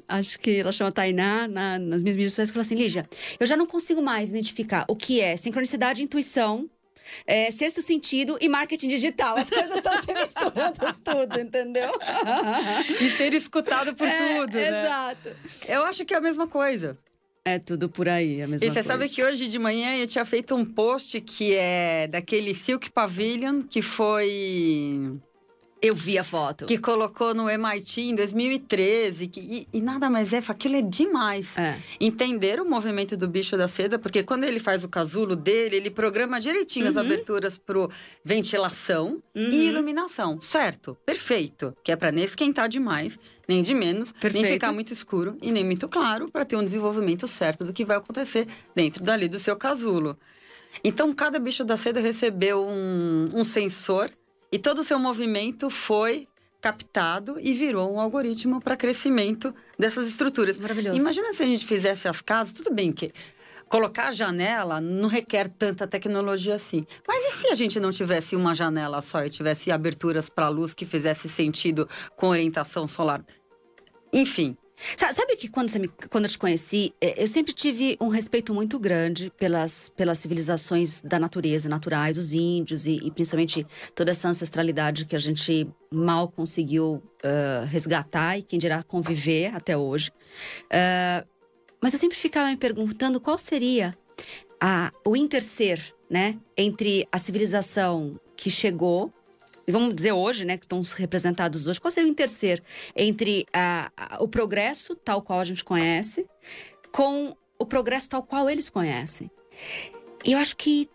acho 0.08 0.40
que 0.40 0.60
ela 0.60 0.72
chama 0.72 0.92
Tainá, 0.92 1.48
na, 1.48 1.78
nas 1.78 2.04
minhas 2.04 2.16
mídias 2.16 2.32
sociais, 2.32 2.50
que 2.50 2.54
falou 2.54 2.62
assim: 2.62 2.76
Lígia, 2.76 3.06
eu 3.40 3.46
já 3.46 3.56
não 3.56 3.66
consigo 3.66 4.02
mais 4.02 4.32
identificar 4.40 4.86
o 4.88 4.96
que 4.96 5.22
é 5.22 5.36
sincronicidade, 5.36 6.02
intuição, 6.02 6.70
é, 7.26 7.52
sexto 7.52 7.82
sentido 7.82 8.38
e 8.40 8.48
marketing 8.48 8.88
digital. 8.88 9.38
As 9.38 9.50
coisas 9.50 9.78
estão 9.78 10.02
se 10.02 10.14
misturando 10.14 10.80
tudo, 11.04 11.40
entendeu? 11.40 11.92
e 13.02 13.10
ser 13.12 13.34
escutado 13.34 13.94
por 13.96 14.08
é, 14.08 14.38
tudo, 14.40 14.54
né? 14.54 14.70
Exato. 14.70 15.30
Eu 15.68 15.84
acho 15.84 16.06
que 16.06 16.14
é 16.14 16.18
a 16.18 16.22
mesma 16.22 16.48
coisa. 16.48 16.98
É 17.46 17.58
tudo 17.58 17.90
por 17.90 18.08
aí, 18.08 18.42
a 18.42 18.48
mesma 18.48 18.66
E 18.66 18.70
você 18.70 18.76
coisa. 18.76 18.88
sabe 18.88 19.10
que 19.10 19.24
hoje 19.24 19.48
de 19.48 19.58
manhã 19.58 19.96
eu 19.96 20.06
tinha 20.06 20.26
feito 20.26 20.56
um 20.56 20.66
post 20.66 21.20
que 21.22 21.56
é 21.56 22.08
daquele 22.08 22.54
Silk 22.54 22.92
Pavilion, 22.92 23.62
que 23.62 23.82
foi 23.82 25.20
eu 25.82 25.96
vi 25.96 26.18
a 26.18 26.24
foto. 26.24 26.66
Que 26.66 26.78
colocou 26.78 27.34
no 27.34 27.50
MIT 27.50 28.02
em 28.02 28.16
2013. 28.16 29.28
Que, 29.28 29.40
e, 29.40 29.68
e 29.78 29.82
nada 29.82 30.10
mais 30.10 30.34
é, 30.34 30.44
aquilo 30.48 30.76
é 30.76 30.82
demais. 30.82 31.58
É. 31.58 31.78
Entender 32.00 32.60
o 32.60 32.66
movimento 32.66 33.16
do 33.16 33.28
bicho 33.28 33.58
da 33.58 33.68
seda, 33.68 33.98
porque 33.98 34.24
quando 34.24 34.44
ele 34.44 34.60
faz 34.60 34.84
o 34.84 34.90
casulo 34.90 35.36
dele, 35.36 35.78
ele 35.78 35.90
programa 35.90 36.40
direitinho 36.40 36.86
uhum. 36.86 36.92
as 36.92 36.98
aberturas 36.98 37.58
pro 37.58 37.90
ventilação 38.24 39.22
uhum. 39.36 39.50
e 39.50 39.68
iluminação. 39.68 40.42
Certo, 40.42 40.98
perfeito. 41.06 41.74
Que 41.84 41.92
é 41.92 41.96
para 41.96 42.12
nem 42.12 42.26
esquentar 42.26 42.68
demais, 42.68 43.18
nem 43.48 43.64
de 43.64 43.74
menos, 43.74 44.12
perfeito. 44.12 44.44
nem 44.44 44.54
ficar 44.54 44.72
muito 44.72 44.92
escuro 44.92 45.38
e 45.42 45.52
nem 45.52 45.64
muito 45.64 45.88
claro, 45.88 46.30
para 46.30 46.44
ter 46.44 46.58
um 46.58 46.64
desenvolvimento 46.64 47.28
certo 47.28 47.64
do 47.64 47.74
que 47.74 47.86
vai 47.86 47.98
acontecer 47.98 48.48
dentro 48.76 49.04
dali 49.04 49.28
do 49.30 49.40
seu 49.40 49.56
casulo. 49.56 50.18
Então, 50.84 51.12
cada 51.14 51.40
bicho 51.40 51.64
da 51.64 51.76
seda 51.76 52.00
recebeu 52.00 52.66
um, 52.66 53.26
um 53.34 53.44
sensor 53.44 54.10
e 54.52 54.58
todo 54.60 54.80
o 54.80 54.84
seu 54.84 55.00
movimento 55.00 55.70
foi 55.70 56.28
captado 56.62 57.40
e 57.40 57.54
virou 57.54 57.94
um 57.94 58.00
algoritmo 58.00 58.60
para 58.60 58.76
crescimento 58.76 59.54
dessas 59.78 60.08
estruturas. 60.08 60.58
Maravilhoso. 60.58 61.00
Imagina 61.00 61.32
se 61.34 61.44
a 61.44 61.46
gente 61.46 61.66
fizesse 61.66 62.08
as 62.08 62.22
casas, 62.22 62.54
tudo 62.54 62.74
bem 62.74 62.92
que 62.92 63.12
colocar 63.70 64.08
a 64.08 64.12
janela 64.12 64.82
não 64.82 65.08
requer 65.08 65.48
tanta 65.48 65.88
tecnologia 65.88 66.56
assim. 66.56 66.86
Mas 67.08 67.24
e 67.24 67.38
se 67.38 67.48
a 67.48 67.56
gente 67.56 67.80
não 67.80 67.92
tivesse 67.92 68.36
uma 68.36 68.56
janela 68.56 69.02
só 69.02 69.24
e 69.24 69.30
tivesse 69.30 69.72
aberturas 69.72 70.28
para 70.28 70.50
luz 70.50 70.74
que 70.74 70.86
fizesse 70.86 71.30
sentido 71.30 71.88
com 72.16 72.28
orientação 72.28 72.88
solar? 72.88 73.24
Enfim, 74.12 74.58
Sabe 74.96 75.36
que 75.36 75.50
quando, 75.50 75.74
me, 75.78 75.88
quando 76.10 76.26
eu 76.26 76.30
te 76.30 76.38
conheci, 76.38 76.94
é, 77.02 77.22
eu 77.22 77.28
sempre 77.28 77.52
tive 77.54 77.98
um 78.00 78.08
respeito 78.08 78.54
muito 78.54 78.80
grande 78.80 79.32
pelas, 79.38 79.90
pelas 79.90 80.20
civilizações 80.20 81.02
da 81.02 81.20
natureza, 81.20 81.68
naturais, 81.68 82.18
os 82.18 82.34
índios 82.34 82.86
e, 82.86 82.96
e 83.04 83.12
principalmente 83.12 83.68
toda 83.94 84.12
essa 84.12 84.30
ancestralidade 84.30 85.06
que 85.06 85.16
a 85.16 85.20
gente 85.20 85.68
mal 85.92 86.30
conseguiu 86.30 87.04
uh, 87.24 87.66
resgatar 87.68 88.38
e 88.38 88.42
quem 88.42 88.58
dirá 88.58 88.82
conviver 88.82 89.54
até 89.54 89.76
hoje. 89.76 90.12
Uh, 90.66 91.28
mas 91.82 91.94
eu 91.94 92.00
sempre 92.00 92.18
ficava 92.18 92.50
me 92.50 92.58
perguntando 92.58 93.20
qual 93.20 93.38
seria 93.38 93.94
a, 94.62 94.92
o 95.06 95.16
interser, 95.16 95.94
né, 96.10 96.38
entre 96.58 97.06
a 97.12 97.18
civilização 97.18 98.20
que 98.36 98.50
chegou 98.50 99.14
e 99.70 99.72
vamos 99.72 99.94
dizer 99.94 100.14
hoje, 100.14 100.46
né, 100.46 100.58
que 100.58 100.66
estão 100.66 100.82
representados 100.98 101.68
hoje, 101.68 101.80
qual 101.80 101.92
seria 101.92 102.10
o 102.10 102.12
intercer 102.12 102.60
entre 102.96 103.46
a, 103.54 103.92
a, 103.96 104.24
o 104.24 104.28
progresso 104.28 104.96
tal 104.96 105.22
qual 105.22 105.40
a 105.40 105.44
gente 105.44 105.64
conhece 105.64 106.26
com 106.92 107.36
o 107.60 107.64
progresso 107.68 108.10
tal 108.10 108.24
qual 108.24 108.50
eles 108.50 108.68
conhecem? 108.68 109.30
E 110.26 110.32
eu 110.32 110.40
acho 110.40 110.58
que 110.58 110.90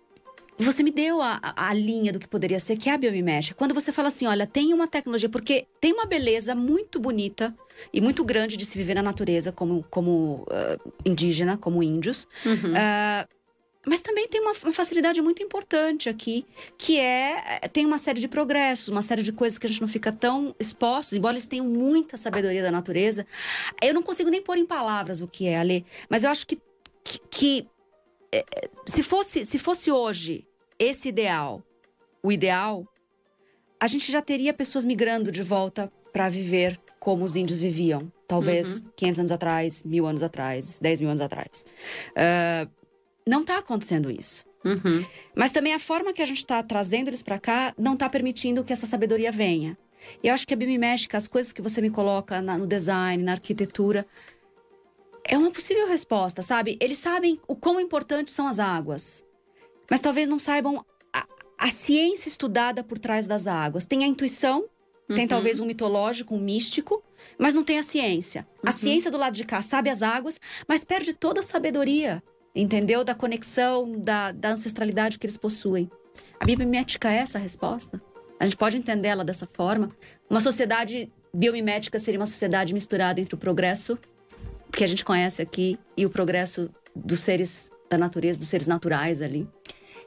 você 0.59 0.83
me 0.83 0.91
deu 0.91 1.23
a, 1.23 1.39
a, 1.55 1.73
linha 1.73 2.13
do 2.13 2.19
que 2.19 2.27
poderia 2.27 2.59
ser, 2.59 2.77
que 2.77 2.91
é 2.91 2.95
a 2.95 2.99
biomimética. 2.99 3.55
Quando 3.55 3.73
você 3.73 3.93
fala 3.93 4.09
assim, 4.09 4.27
olha, 4.27 4.45
tem 4.45 4.75
uma 4.75 4.89
tecnologia, 4.89 5.29
porque 5.29 5.69
tem 5.81 5.93
uma 5.93 6.07
beleza 6.07 6.53
muito 6.53 6.99
bonita 6.99 7.55
e 7.93 8.01
muito 8.01 8.25
grande 8.25 8.57
de 8.57 8.67
se 8.67 8.77
viver 8.77 8.95
na 8.95 9.03
natureza 9.05 9.53
como, 9.53 9.85
como 9.89 10.49
uh, 10.49 10.93
indígena, 11.05 11.57
como 11.57 11.81
índios. 11.81 12.27
Uhum. 12.45 12.73
Uh, 12.73 13.44
mas 13.87 14.03
também 14.03 14.29
tem 14.29 14.41
uma 14.41 14.55
facilidade 14.55 15.21
muito 15.21 15.43
importante 15.43 16.09
aqui, 16.09 16.47
que 16.79 16.99
é 16.99 17.61
tem 17.73 17.85
uma 17.85 17.99
série 17.99 18.21
de 18.21 18.29
progressos, 18.29 18.89
uma 18.89 19.03
série 19.03 19.23
de 19.23 19.33
coisas 19.33 19.59
que 19.59 19.67
a 19.67 19.69
gente 19.69 19.81
não 19.81 19.89
fica 19.89 20.13
tão 20.13 20.55
expostos, 20.59 21.15
embora 21.15 21.35
eles 21.35 21.47
tenham 21.47 21.67
muita 21.67 22.17
sabedoria 22.17 22.63
da 22.63 22.71
natureza. 22.71 23.27
Eu 23.83 23.95
não 23.95 24.03
consigo 24.03 24.31
nem 24.31 24.43
pôr 24.43 24.57
em 24.57 24.67
palavras 24.67 25.21
o 25.21 25.29
que 25.29 25.47
é 25.47 25.59
ali, 25.59 25.85
mas 26.09 26.25
eu 26.25 26.31
acho 26.31 26.47
que, 26.47 26.61
que, 27.03 27.19
que 27.31 27.69
é, 28.33 28.45
se 28.87 29.03
fosse 29.03 29.45
se 29.45 29.59
fosse 29.59 29.91
hoje 29.91 30.47
esse 30.79 31.09
ideal, 31.09 31.63
o 32.23 32.33
ideal, 32.33 32.87
a 33.79 33.87
gente 33.87 34.11
já 34.11 34.23
teria 34.23 34.53
pessoas 34.53 34.85
migrando 34.85 35.31
de 35.31 35.43
volta 35.43 35.93
para 36.13 36.29
viver 36.29 36.81
como 36.99 37.25
os 37.25 37.37
índios 37.37 37.59
viviam. 37.59 38.11
Talvez 38.27 38.79
uhum. 38.79 38.91
500 38.97 39.19
anos 39.19 39.33
atrás, 39.33 39.83
mil 39.83 40.07
anos 40.07 40.23
atrás, 40.23 40.79
10 40.81 41.01
mil 41.01 41.11
anos 41.11 41.21
atrás. 41.21 41.65
Uh, 42.11 42.71
não 43.27 43.41
está 43.41 43.59
acontecendo 43.59 44.11
isso. 44.11 44.45
Uhum. 44.65 45.05
Mas 45.35 45.53
também 45.53 45.75
a 45.75 45.79
forma 45.79 46.13
que 46.13 46.23
a 46.23 46.27
gente 46.27 46.39
está 46.39 46.63
trazendo 46.63 47.09
eles 47.09 47.23
para 47.23 47.39
cá 47.39 47.75
não 47.77 47.95
está 47.95 48.09
permitindo 48.09 48.65
que 48.65 48.73
essa 48.73 48.87
sabedoria 48.87 49.31
venha. 49.31 49.77
E 50.23 50.29
eu 50.29 50.35
acho 50.35 50.47
que 50.47 50.55
a 50.55 50.57
biomimética, 50.57 51.17
as 51.17 51.27
coisas 51.27 51.53
que 51.53 51.63
você 51.63 51.81
me 51.81 51.91
coloca 51.91 52.41
na, 52.41 52.59
no 52.59 52.67
design, 52.67 53.23
na 53.23 53.33
arquitetura, 53.33 54.07
é 55.25 55.37
uma 55.37 55.51
possível 55.51 55.87
resposta, 55.89 56.43
sabe? 56.43 56.77
Eles 56.81 56.99
sabem 56.99 57.39
o 57.49 57.57
quão 57.57 57.81
importantes 57.81 58.35
são 58.35 58.47
as 58.47 58.59
águas, 58.59 59.25
mas 59.91 60.03
talvez 60.03 60.29
não 60.29 60.39
saibam 60.39 60.85
a, 61.13 61.27
a 61.59 61.71
ciência 61.71 62.29
estudada 62.29 62.85
por 62.85 62.99
trás 62.99 63.27
das 63.27 63.47
águas. 63.47 63.87
Tem 63.87 64.05
a 64.05 64.07
intuição, 64.07 64.69
uhum. 65.09 65.17
tem 65.17 65.27
talvez 65.27 65.61
um 65.61 65.67
mitológico, 65.67 66.35
um 66.35 66.41
místico, 66.41 67.03
mas 67.39 67.55
não 67.55 67.65
tem 67.65 67.79
a 67.79 67.83
ciência. 67.83 68.47
Uhum. 68.63 68.69
A 68.69 68.73
ciência 68.73 69.11
do 69.11 69.17
lado 69.17 69.35
de 69.35 69.45
cá 69.45 69.63
sabe 69.63 69.89
as 69.89 70.03
águas, 70.03 70.39
mas 70.69 70.85
perde 70.85 71.15
toda 71.15 71.41
a 71.41 71.43
sabedoria 71.43 72.23
entendeu? 72.55 73.03
Da 73.03 73.15
conexão, 73.15 73.99
da, 73.99 74.33
da 74.33 74.51
ancestralidade 74.51 75.19
que 75.19 75.27
eles 75.27 75.37
possuem. 75.37 75.91
A 76.39 76.45
biomimética 76.45 77.11
é 77.13 77.17
essa 77.17 77.39
resposta? 77.39 78.01
A 78.39 78.45
gente 78.45 78.57
pode 78.57 78.77
entender 78.77 79.09
ela 79.09 79.25
dessa 79.25 79.49
forma? 79.53 79.89
Uma 80.29 80.41
sociedade 80.41 81.11
biomimética 81.33 81.99
seria 81.99 82.21
uma 82.21 82.27
sociedade 82.27 82.73
misturada 82.73 83.21
entre 83.21 83.35
o 83.35 83.39
progresso 83.39 83.99
que 84.73 84.85
a 84.85 84.87
gente 84.87 85.05
conhece 85.05 85.41
aqui 85.41 85.79
e 85.97 86.05
o 86.05 86.11
progresso 86.11 86.71
dos 86.95 87.21
seres 87.21 87.71
da 87.89 87.97
natureza, 87.97 88.39
dos 88.39 88.49
seres 88.49 88.67
naturais 88.67 89.23
ali. 89.23 89.49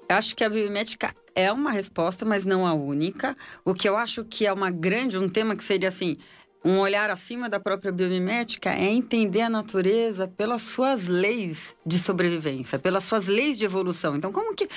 Eu 0.10 0.16
acho 0.16 0.36
que 0.36 0.44
a 0.44 0.50
biomimética 0.50 1.14
é 1.36 1.52
uma 1.52 1.72
resposta, 1.72 2.26
mas 2.26 2.46
não 2.46 2.66
a 2.66 2.74
única. 2.74 3.36
O 3.64 3.74
que 3.74 3.88
eu 3.88 3.98
acho 3.98 4.24
que 4.24 4.46
é 4.46 4.54
uma 4.54 4.72
grande, 4.72 5.18
um 5.18 5.30
tema 5.30 5.56
que 5.56 5.64
seria 5.64 5.90
assim, 5.90 6.18
um 6.64 6.80
olhar 6.80 7.10
acima 7.10 7.48
da 7.48 7.60
própria 7.60 7.92
biomimética 7.92 8.72
é 8.72 8.86
entender 8.86 9.42
a 9.42 9.50
natureza 9.50 10.28
pelas 10.28 10.64
suas 10.64 11.08
leis 11.08 11.76
de 11.86 11.98
sobrevivência, 12.00 12.78
pelas 12.80 13.04
suas 13.04 13.28
leis 13.28 13.58
de 13.58 13.66
evolução. 13.66 14.16
Então, 14.16 14.32
como 14.32 14.54
que, 14.56 14.68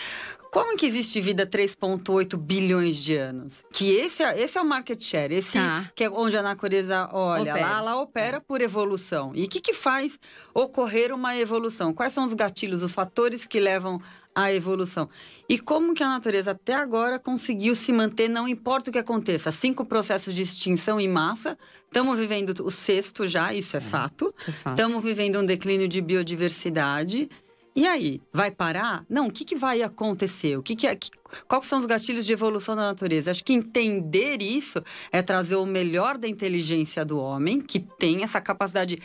como 0.52 0.76
que 0.76 0.86
existe 0.86 1.20
vida 1.20 1.46
3,8 1.46 2.36
bilhões 2.36 2.96
de 2.96 3.16
anos? 3.16 3.64
Que 3.72 3.90
esse 3.92 4.22
é, 4.22 4.40
esse 4.40 4.58
é 4.58 4.60
o 4.60 4.64
market 4.64 5.02
share, 5.02 5.34
esse 5.34 5.58
tá. 5.58 5.90
que 5.94 6.04
é 6.04 6.10
onde 6.10 6.36
a 6.36 6.42
natureza 6.42 7.08
olha, 7.12 7.52
opera. 7.52 7.66
lá 7.66 7.78
ela 7.78 8.00
opera 8.00 8.36
é. 8.36 8.40
por 8.40 8.60
evolução. 8.60 9.32
E 9.34 9.44
o 9.44 9.48
que, 9.48 9.60
que 9.60 9.72
faz 9.72 10.18
ocorrer 10.54 11.12
uma 11.12 11.36
evolução? 11.36 11.92
Quais 11.92 12.12
são 12.12 12.24
os 12.24 12.34
gatilhos, 12.34 12.82
os 12.82 12.92
fatores 12.92 13.46
que 13.46 13.58
levam 13.58 14.00
à 14.34 14.52
evolução? 14.52 15.08
E 15.48 15.58
como 15.58 15.94
que 15.94 16.02
a 16.02 16.08
natureza 16.08 16.52
até 16.52 16.74
agora 16.74 17.18
conseguiu 17.18 17.74
se 17.74 17.92
manter, 17.92 18.28
não 18.28 18.48
importa 18.48 18.90
o 18.90 18.92
que 18.92 18.98
aconteça. 18.98 19.50
Cinco 19.52 19.84
processos 19.84 20.34
de 20.34 20.42
extinção 20.42 21.00
em 21.00 21.08
massa, 21.08 21.58
estamos 21.86 22.18
vivendo 22.18 22.50
o 22.64 22.70
sexto 22.70 23.26
já, 23.26 23.52
isso 23.52 23.76
é, 23.76 23.78
é 23.78 23.80
fato. 23.80 24.34
Estamos 24.66 24.98
é 24.98 25.06
vivendo 25.06 25.38
um 25.38 25.46
declínio 25.46 25.88
de 25.88 26.00
biodiversidade. 26.00 27.28
E 27.74 27.86
aí, 27.86 28.20
vai 28.32 28.50
parar? 28.50 29.04
Não, 29.08 29.28
o 29.28 29.30
que, 29.30 29.44
que 29.44 29.54
vai 29.54 29.80
acontecer? 29.80 30.56
O 30.56 30.62
que, 30.62 30.74
que 30.74 30.86
é, 30.86 30.96
que, 30.96 31.08
quais 31.46 31.66
são 31.66 31.78
os 31.78 31.86
gatilhos 31.86 32.26
de 32.26 32.32
evolução 32.32 32.74
da 32.74 32.82
natureza? 32.82 33.30
Acho 33.30 33.44
que 33.44 33.52
entender 33.52 34.42
isso 34.42 34.82
é 35.12 35.22
trazer 35.22 35.54
o 35.54 35.64
melhor 35.64 36.18
da 36.18 36.26
inteligência 36.26 37.04
do 37.04 37.18
homem, 37.18 37.60
que 37.60 37.78
tem 37.78 38.24
essa 38.24 38.40
capacidade 38.40 38.98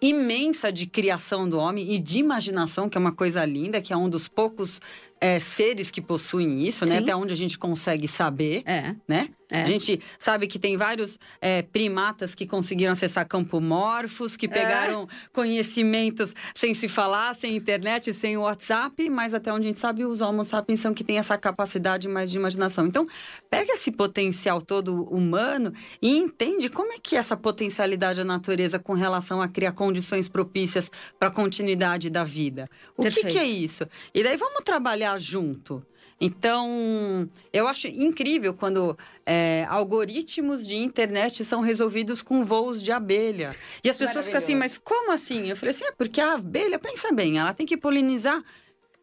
imensa 0.00 0.70
de 0.70 0.86
criação 0.86 1.48
do 1.48 1.58
homem 1.58 1.94
e 1.94 1.98
de 1.98 2.18
imaginação, 2.18 2.88
que 2.88 2.98
é 2.98 3.00
uma 3.00 3.12
coisa 3.12 3.44
linda, 3.44 3.80
que 3.80 3.92
é 3.92 3.96
um 3.96 4.08
dos 4.08 4.28
poucos 4.28 4.80
é, 5.20 5.40
seres 5.40 5.90
que 5.90 6.00
possuem 6.00 6.66
isso, 6.66 6.84
né? 6.84 6.98
Até 6.98 7.14
onde 7.16 7.32
a 7.32 7.36
gente 7.36 7.58
consegue 7.58 8.06
saber, 8.06 8.62
é. 8.66 8.94
né? 9.08 9.30
É. 9.50 9.62
A 9.62 9.66
gente 9.66 10.00
sabe 10.18 10.48
que 10.48 10.58
tem 10.58 10.76
vários 10.76 11.18
é, 11.40 11.62
primatas 11.62 12.34
que 12.34 12.46
conseguiram 12.46 12.92
acessar 12.92 13.26
campomorfos, 13.26 14.36
que 14.36 14.46
é. 14.46 14.48
pegaram 14.48 15.08
conhecimentos 15.32 16.34
sem 16.54 16.74
se 16.74 16.88
falar, 16.88 17.34
sem 17.34 17.54
internet, 17.54 18.12
sem 18.12 18.36
WhatsApp, 18.36 19.08
mas 19.08 19.34
até 19.34 19.52
onde 19.52 19.66
a 19.66 19.68
gente 19.68 19.78
sabe, 19.78 20.04
os 20.04 20.20
Homo 20.20 20.44
sapiens 20.44 20.80
são 20.80 20.92
que 20.92 21.04
têm 21.04 21.18
essa 21.18 21.38
capacidade 21.38 22.08
mais 22.08 22.30
de 22.30 22.36
imaginação. 22.36 22.86
Então, 22.86 23.06
pega 23.48 23.72
esse 23.72 23.92
potencial 23.92 24.60
todo 24.60 25.04
humano 25.04 25.72
e 26.02 26.16
entende 26.16 26.68
como 26.68 26.92
é 26.92 26.96
que 27.00 27.14
é 27.14 27.18
essa 27.20 27.36
potencialidade 27.36 28.18
da 28.18 28.24
natureza 28.24 28.78
com 28.80 28.94
relação 28.94 29.40
a 29.40 29.48
criar 29.48 29.72
condições 29.72 30.28
propícias 30.28 30.90
para 31.20 31.28
a 31.28 31.32
continuidade 31.32 32.10
da 32.10 32.24
vida. 32.24 32.68
O 32.96 33.02
que, 33.02 33.24
que 33.24 33.38
é 33.38 33.44
isso? 33.44 33.86
E 34.12 34.24
daí 34.24 34.36
vamos 34.36 34.64
trabalhar 34.64 35.05
junto. 35.18 35.84
Então, 36.20 37.28
eu 37.52 37.68
acho 37.68 37.88
incrível 37.88 38.54
quando 38.54 38.96
é, 39.24 39.66
algoritmos 39.68 40.66
de 40.66 40.76
internet 40.76 41.44
são 41.44 41.60
resolvidos 41.60 42.22
com 42.22 42.42
voos 42.42 42.82
de 42.82 42.90
abelha. 42.90 43.54
E 43.84 43.90
as 43.90 43.98
pessoas 43.98 44.24
ficam 44.24 44.38
assim, 44.38 44.54
mas 44.54 44.78
como 44.78 45.12
assim? 45.12 45.50
Eu 45.50 45.56
falei 45.56 45.74
assim, 45.74 45.84
é 45.84 45.92
porque 45.92 46.20
a 46.20 46.34
abelha, 46.34 46.78
pensa 46.78 47.12
bem, 47.12 47.38
ela 47.38 47.52
tem 47.52 47.66
que 47.66 47.76
polinizar 47.76 48.42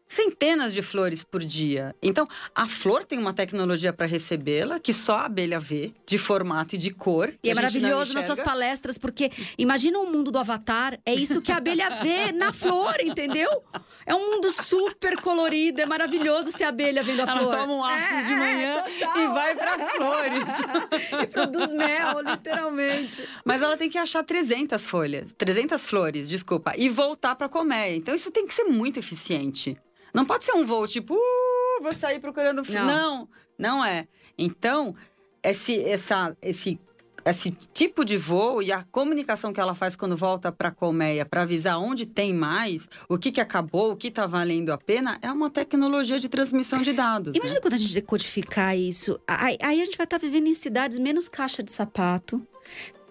centenas 0.08 0.74
de 0.74 0.82
flores 0.82 1.24
por 1.24 1.42
dia. 1.42 1.94
Então, 2.02 2.26
a 2.54 2.66
flor 2.66 3.04
tem 3.04 3.18
uma 3.18 3.32
tecnologia 3.32 3.92
para 3.92 4.06
recebê-la 4.06 4.78
que 4.78 4.92
só 4.92 5.18
a 5.18 5.24
abelha 5.26 5.58
vê, 5.58 5.92
de 6.06 6.18
formato 6.18 6.74
e 6.74 6.78
de 6.78 6.90
cor. 6.90 7.32
E 7.42 7.50
é 7.50 7.54
maravilhoso 7.54 8.14
nas 8.14 8.24
suas 8.24 8.40
palestras, 8.40 8.98
porque 8.98 9.30
imagina 9.58 9.98
o 9.98 10.10
mundo 10.10 10.30
do 10.30 10.38
avatar, 10.38 10.98
é 11.04 11.14
isso 11.14 11.40
que 11.40 11.50
a 11.50 11.56
abelha 11.56 11.90
vê 12.02 12.32
na 12.32 12.52
flor, 12.52 12.96
entendeu? 13.00 13.62
É 14.06 14.14
um 14.14 14.32
mundo 14.32 14.52
super 14.52 15.20
colorido, 15.20 15.80
é 15.80 15.86
maravilhoso 15.86 16.52
ser 16.52 16.64
abelha 16.64 17.02
vendo 17.02 17.20
a 17.20 17.22
Ela 17.22 17.40
flor. 17.40 17.52
Ela 17.54 17.62
toma 17.62 17.74
um 17.74 17.84
ácido 17.84 18.14
é, 18.14 18.22
de 18.22 18.34
manhã 18.34 18.84
é, 18.86 19.18
e 19.18 19.26
vai 19.28 19.56
para 19.56 19.74
as 19.74 19.90
flores. 19.92 20.44
e 21.22 21.26
produz 21.26 21.72
mel, 21.72 22.20
literalmente. 22.20 23.28
Mas 23.44 23.62
ela 23.62 23.76
tem 23.76 23.88
que 23.88 23.98
achar 23.98 24.22
300 24.22 24.86
folhas, 24.86 25.32
300 25.38 25.86
flores, 25.86 26.28
desculpa, 26.28 26.74
e 26.76 26.88
voltar 26.88 27.34
para 27.34 27.48
colmeia. 27.48 27.96
Então 27.96 28.14
isso 28.14 28.30
tem 28.30 28.46
que 28.46 28.54
ser 28.54 28.64
muito 28.64 28.98
eficiente. 28.98 29.78
Não 30.12 30.24
pode 30.24 30.44
ser 30.44 30.52
um 30.52 30.64
voo 30.64 30.86
tipo, 30.86 31.14
uh, 31.14 31.82
vou 31.82 31.92
sair 31.92 32.20
procurando. 32.20 32.62
Não, 32.70 32.86
não, 32.86 33.28
não 33.58 33.84
é. 33.84 34.06
Então, 34.36 34.94
esse, 35.42 35.82
essa, 35.82 36.36
esse 36.40 36.78
esse 37.24 37.50
tipo 37.72 38.04
de 38.04 38.16
voo 38.16 38.62
e 38.62 38.70
a 38.70 38.82
comunicação 38.84 39.52
que 39.52 39.60
ela 39.60 39.74
faz 39.74 39.96
quando 39.96 40.16
volta 40.16 40.52
para 40.52 40.68
a 40.68 40.70
colmeia 40.70 41.24
para 41.24 41.42
avisar 41.42 41.78
onde 41.78 42.04
tem 42.04 42.34
mais, 42.34 42.88
o 43.08 43.16
que, 43.16 43.32
que 43.32 43.40
acabou, 43.40 43.92
o 43.92 43.96
que 43.96 44.08
está 44.08 44.26
valendo 44.26 44.70
a 44.70 44.78
pena, 44.78 45.18
é 45.22 45.32
uma 45.32 45.48
tecnologia 45.48 46.18
de 46.18 46.28
transmissão 46.28 46.82
de 46.82 46.92
dados. 46.92 47.32
Né? 47.32 47.38
Imagina 47.38 47.58
né? 47.58 47.62
quando 47.62 47.74
a 47.74 47.78
gente 47.78 47.94
decodificar 47.94 48.76
isso. 48.76 49.18
Aí, 49.26 49.56
aí 49.62 49.80
a 49.80 49.84
gente 49.84 49.96
vai 49.96 50.04
estar 50.04 50.18
tá 50.18 50.26
vivendo 50.26 50.48
em 50.48 50.54
cidades 50.54 50.98
menos 50.98 51.28
caixa 51.28 51.62
de 51.62 51.72
sapato, 51.72 52.46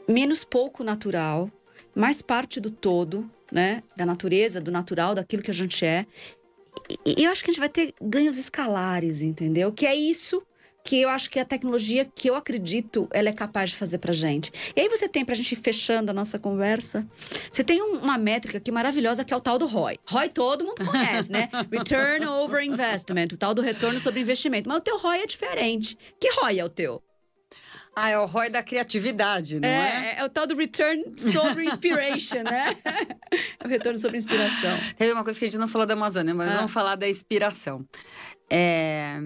menos 0.08 0.44
pouco 0.44 0.84
natural, 0.84 1.50
mais 1.96 2.22
parte 2.22 2.60
do 2.60 2.70
todo, 2.70 3.30
né? 3.52 3.82
Da 3.96 4.06
natureza, 4.06 4.60
do 4.60 4.72
natural, 4.72 5.16
daquilo 5.16 5.42
que 5.42 5.52
a 5.52 5.54
gente 5.54 5.86
é. 5.86 6.06
E 7.06 7.24
eu 7.24 7.32
acho 7.32 7.44
que 7.44 7.52
a 7.52 7.54
gente 7.54 7.60
vai 7.60 7.70
ter 7.70 7.94
ganhos 8.02 8.38
escalares, 8.38 9.22
entendeu? 9.22 9.72
Que 9.72 9.86
é 9.86 9.96
isso 9.96 10.44
que 10.84 11.00
eu 11.00 11.10
acho 11.10 11.30
que 11.30 11.40
a 11.40 11.46
tecnologia 11.46 12.04
que 12.04 12.30
eu 12.30 12.36
acredito 12.36 13.08
ela 13.12 13.30
é 13.30 13.32
capaz 13.32 13.70
de 13.70 13.78
fazer 13.78 14.00
pra 14.00 14.12
gente. 14.12 14.52
E 14.76 14.82
aí 14.82 14.90
você 14.90 15.08
tem, 15.08 15.24
pra 15.24 15.34
gente 15.34 15.54
ir 15.54 15.56
fechando 15.56 16.12
a 16.12 16.14
nossa 16.14 16.38
conversa, 16.38 17.08
você 17.50 17.64
tem 17.64 17.82
um, 17.82 18.00
uma 18.00 18.18
métrica 18.18 18.58
aqui 18.58 18.72
maravilhosa 18.72 19.24
que 19.24 19.34
é 19.34 19.38
o 19.38 19.42
tal 19.42 19.58
do 19.58 19.66
ROI. 19.66 19.98
ROI 20.06 20.30
todo 20.30 20.66
mundo 20.66 20.86
conhece, 20.86 21.32
né? 21.32 21.50
Return 21.72 22.28
over 22.28 22.64
investment, 22.64 23.28
o 23.34 23.38
tal 23.38 23.54
do 23.54 23.62
retorno 23.62 24.00
sobre 24.00 24.20
investimento. 24.20 24.68
Mas 24.68 24.80
o 24.80 24.82
teu 24.82 24.98
ROI 24.98 25.22
é 25.22 25.26
diferente. 25.26 25.98
Que 26.20 26.30
ROI 26.34 26.60
é 26.60 26.66
o 26.66 26.70
teu? 26.70 27.02
Ah, 27.96 28.10
é 28.10 28.18
o 28.18 28.26
ROI 28.26 28.50
da 28.50 28.64
criatividade, 28.64 29.60
não 29.60 29.70
é? 29.70 30.16
É, 30.18 30.20
é 30.20 30.26
o 30.26 30.30
tal 30.30 30.48
do 30.48 30.56
return 30.56 31.14
sobre 31.16 31.66
inspiration, 31.66 32.42
né? 32.42 32.76
É 33.62 33.64
o 33.66 33.68
retorno 33.70 34.00
sobre 34.00 34.18
inspiração. 34.18 34.78
Teve 34.98 35.14
uma 35.14 35.24
coisa 35.24 35.38
que 35.38 35.46
a 35.46 35.48
gente 35.48 35.60
não 35.60 35.68
falou 35.68 35.86
da 35.86 35.94
Amazônia, 35.94 36.34
mas 36.34 36.52
ah. 36.52 36.56
vamos 36.58 36.72
falar 36.72 36.96
da 36.96 37.08
inspiração. 37.08 37.86
É, 38.50 39.22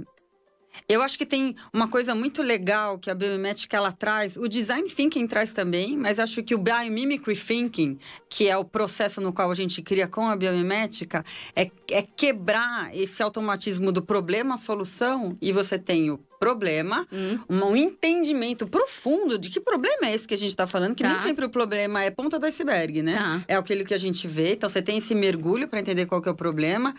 eu 0.89 1.01
acho 1.01 1.17
que 1.17 1.25
tem 1.25 1.55
uma 1.73 1.89
coisa 1.89 2.15
muito 2.15 2.41
legal 2.41 2.97
que 2.97 3.09
a 3.09 3.15
biomimética 3.15 3.75
ela 3.75 3.91
traz, 3.91 4.37
o 4.37 4.47
design 4.47 4.89
thinking 4.89 5.27
traz 5.27 5.51
também, 5.51 5.97
mas 5.97 6.17
acho 6.17 6.41
que 6.41 6.55
o 6.55 6.57
biomimicry 6.57 7.35
thinking, 7.35 7.99
que 8.29 8.47
é 8.47 8.55
o 8.55 8.63
processo 8.63 9.19
no 9.19 9.33
qual 9.33 9.51
a 9.51 9.55
gente 9.55 9.81
cria 9.81 10.07
com 10.07 10.27
a 10.29 10.35
biomimética, 10.35 11.25
é, 11.53 11.69
é 11.91 12.01
quebrar 12.01 12.95
esse 12.95 13.21
automatismo 13.21 13.91
do 13.91 14.01
problema-solução 14.01 15.37
e 15.41 15.51
você 15.51 15.77
tem 15.77 16.09
o 16.09 16.17
problema, 16.39 17.07
hum. 17.11 17.39
um 17.49 17.75
entendimento 17.75 18.67
profundo 18.67 19.37
de 19.37 19.49
que 19.49 19.59
problema 19.59 20.07
é 20.07 20.13
esse 20.13 20.27
que 20.27 20.33
a 20.33 20.37
gente 20.37 20.51
está 20.51 20.67
falando, 20.67 20.95
que 20.95 21.03
tá. 21.03 21.09
nem 21.09 21.19
sempre 21.19 21.45
o 21.45 21.49
problema 21.49 22.03
é 22.03 22.09
ponta 22.09 22.39
do 22.39 22.45
iceberg, 22.45 23.01
né? 23.01 23.15
Tá. 23.15 23.43
É 23.47 23.55
aquilo 23.55 23.83
que 23.83 23.93
a 23.93 23.97
gente 23.97 24.27
vê. 24.27 24.53
Então 24.53 24.69
você 24.69 24.81
tem 24.81 24.97
esse 24.97 25.13
mergulho 25.15 25.67
para 25.67 25.79
entender 25.79 26.05
qual 26.05 26.21
que 26.21 26.29
é 26.29 26.31
o 26.31 26.35
problema. 26.35 26.95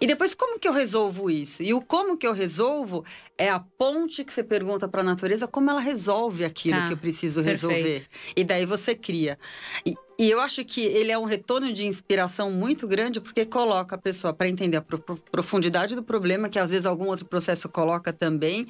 E 0.00 0.06
depois 0.06 0.34
como 0.34 0.58
que 0.58 0.66
eu 0.66 0.72
resolvo 0.72 1.30
isso? 1.30 1.62
E 1.62 1.72
o 1.72 1.80
como 1.80 2.16
que 2.16 2.26
eu 2.26 2.32
resolvo 2.32 3.04
é 3.36 3.48
a 3.48 3.60
ponte 3.60 4.24
que 4.24 4.32
você 4.32 4.42
pergunta 4.42 4.88
para 4.88 5.00
a 5.00 5.04
natureza 5.04 5.46
como 5.46 5.70
ela 5.70 5.80
resolve 5.80 6.44
aquilo 6.44 6.76
tá. 6.76 6.86
que 6.88 6.92
eu 6.92 6.98
preciso 6.98 7.40
resolver. 7.40 7.82
Perfeito. 7.82 8.08
E 8.36 8.44
daí 8.44 8.66
você 8.66 8.94
cria. 8.94 9.38
E, 9.84 9.94
e 10.16 10.30
eu 10.30 10.40
acho 10.40 10.64
que 10.64 10.80
ele 10.80 11.10
é 11.10 11.18
um 11.18 11.24
retorno 11.24 11.72
de 11.72 11.84
inspiração 11.84 12.50
muito 12.50 12.86
grande 12.86 13.20
porque 13.20 13.44
coloca 13.44 13.96
a 13.96 13.98
pessoa 13.98 14.32
para 14.32 14.48
entender 14.48 14.76
a 14.76 14.82
pro 14.82 14.98
profundidade 14.98 15.94
do 15.94 16.02
problema, 16.02 16.48
que 16.48 16.58
às 16.58 16.70
vezes 16.70 16.86
algum 16.86 17.06
outro 17.06 17.24
processo 17.24 17.68
coloca 17.68 18.12
também, 18.12 18.66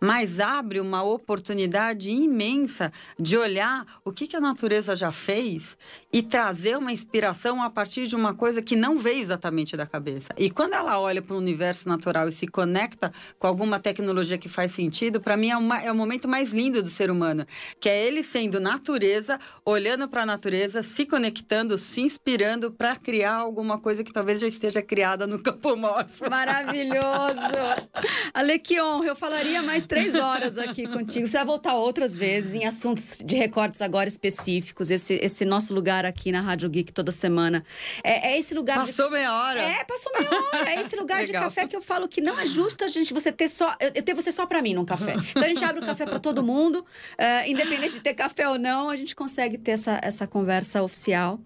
mas 0.00 0.40
abre 0.40 0.80
uma 0.80 1.02
oportunidade 1.02 2.10
imensa 2.10 2.92
de 3.18 3.36
olhar 3.36 3.86
o 4.04 4.12
que, 4.12 4.26
que 4.26 4.36
a 4.36 4.40
natureza 4.40 4.96
já 4.96 5.12
fez 5.12 5.78
e 6.12 6.22
trazer 6.22 6.76
uma 6.76 6.92
inspiração 6.92 7.62
a 7.62 7.70
partir 7.70 8.06
de 8.06 8.16
uma 8.16 8.34
coisa 8.34 8.60
que 8.60 8.74
não 8.74 8.98
veio 8.98 9.20
exatamente 9.20 9.76
da 9.76 9.86
cabeça. 9.86 10.34
E 10.36 10.50
quando 10.50 10.74
ela 10.74 10.98
olha 10.98 11.22
para 11.22 11.34
o 11.34 11.38
universo 11.38 11.88
natural 11.88 12.28
e 12.28 12.32
se 12.32 12.48
conecta 12.48 13.12
com 13.38 13.46
alguma 13.46 13.78
tecnologia 13.78 14.38
que 14.38 14.48
faz 14.48 14.72
sentido, 14.72 15.20
para 15.20 15.36
mim 15.36 15.50
é, 15.50 15.56
uma, 15.56 15.80
é 15.80 15.92
o 15.92 15.94
momento 15.94 16.26
mais 16.26 16.50
lindo 16.50 16.82
do 16.82 16.90
ser 16.90 17.10
humano, 17.10 17.46
que 17.78 17.88
é 17.88 18.06
ele 18.06 18.22
sendo 18.22 18.58
natureza, 18.58 19.38
olhando 19.64 20.08
para 20.08 20.22
a 20.22 20.26
natureza 20.26 20.82
se 20.88 21.06
conectando, 21.06 21.78
se 21.78 22.00
inspirando 22.00 22.72
para 22.72 22.96
criar 22.96 23.34
alguma 23.34 23.78
coisa 23.78 24.02
que 24.02 24.12
talvez 24.12 24.40
já 24.40 24.46
esteja 24.46 24.82
criada 24.82 25.26
no 25.26 25.38
campo 25.38 25.76
morfo. 25.76 26.28
Maravilhoso! 26.28 27.38
Ale, 28.34 28.58
que 28.58 28.80
honra! 28.80 29.06
Eu 29.06 29.16
falaria 29.16 29.62
mais 29.62 29.86
três 29.86 30.14
horas 30.14 30.58
aqui 30.58 30.86
contigo. 30.86 31.26
Você 31.26 31.36
vai 31.36 31.46
voltar 31.46 31.74
outras 31.74 32.16
vezes 32.16 32.54
em 32.54 32.66
assuntos 32.66 33.18
de 33.24 33.36
recortes 33.36 33.80
agora 33.80 34.08
específicos. 34.08 34.90
Esse, 34.90 35.14
esse 35.22 35.44
nosso 35.44 35.74
lugar 35.74 36.04
aqui 36.04 36.32
na 36.32 36.40
Rádio 36.40 36.68
Geek 36.68 36.92
toda 36.92 37.12
semana. 37.12 37.64
É, 38.02 38.32
é 38.32 38.38
esse 38.38 38.54
lugar. 38.54 38.78
Passou 38.78 39.06
de... 39.06 39.12
meia 39.12 39.32
hora. 39.32 39.60
É, 39.60 39.84
passou 39.84 40.12
meia 40.18 40.30
hora. 40.30 40.70
É 40.70 40.80
esse 40.80 40.96
lugar 40.96 41.24
de 41.24 41.32
café 41.32 41.66
que 41.66 41.76
eu 41.76 41.82
falo 41.82 42.08
que 42.08 42.20
não 42.20 42.38
é 42.38 42.46
justo 42.46 42.84
a 42.84 42.88
gente 42.88 43.12
você 43.12 43.30
ter 43.30 43.48
só. 43.48 43.74
Eu, 43.80 43.92
eu 43.94 44.02
ter 44.02 44.14
você 44.14 44.32
só 44.32 44.46
para 44.46 44.62
mim 44.62 44.74
num 44.74 44.84
café. 44.84 45.14
Então 45.30 45.42
a 45.42 45.48
gente 45.48 45.64
abre 45.64 45.82
o 45.82 45.86
café 45.86 46.06
para 46.06 46.18
todo 46.18 46.42
mundo, 46.42 46.80
uh, 46.80 47.48
independente 47.48 47.94
de 47.94 48.00
ter 48.00 48.14
café 48.14 48.48
ou 48.48 48.58
não, 48.58 48.90
a 48.90 48.96
gente 48.96 49.14
consegue 49.14 49.58
ter 49.58 49.72
essa, 49.72 50.00
essa 50.02 50.26
conversa 50.26 50.77
oficial. 50.84 51.40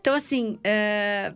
Então, 0.00 0.14
assim, 0.14 0.58
é, 0.64 1.32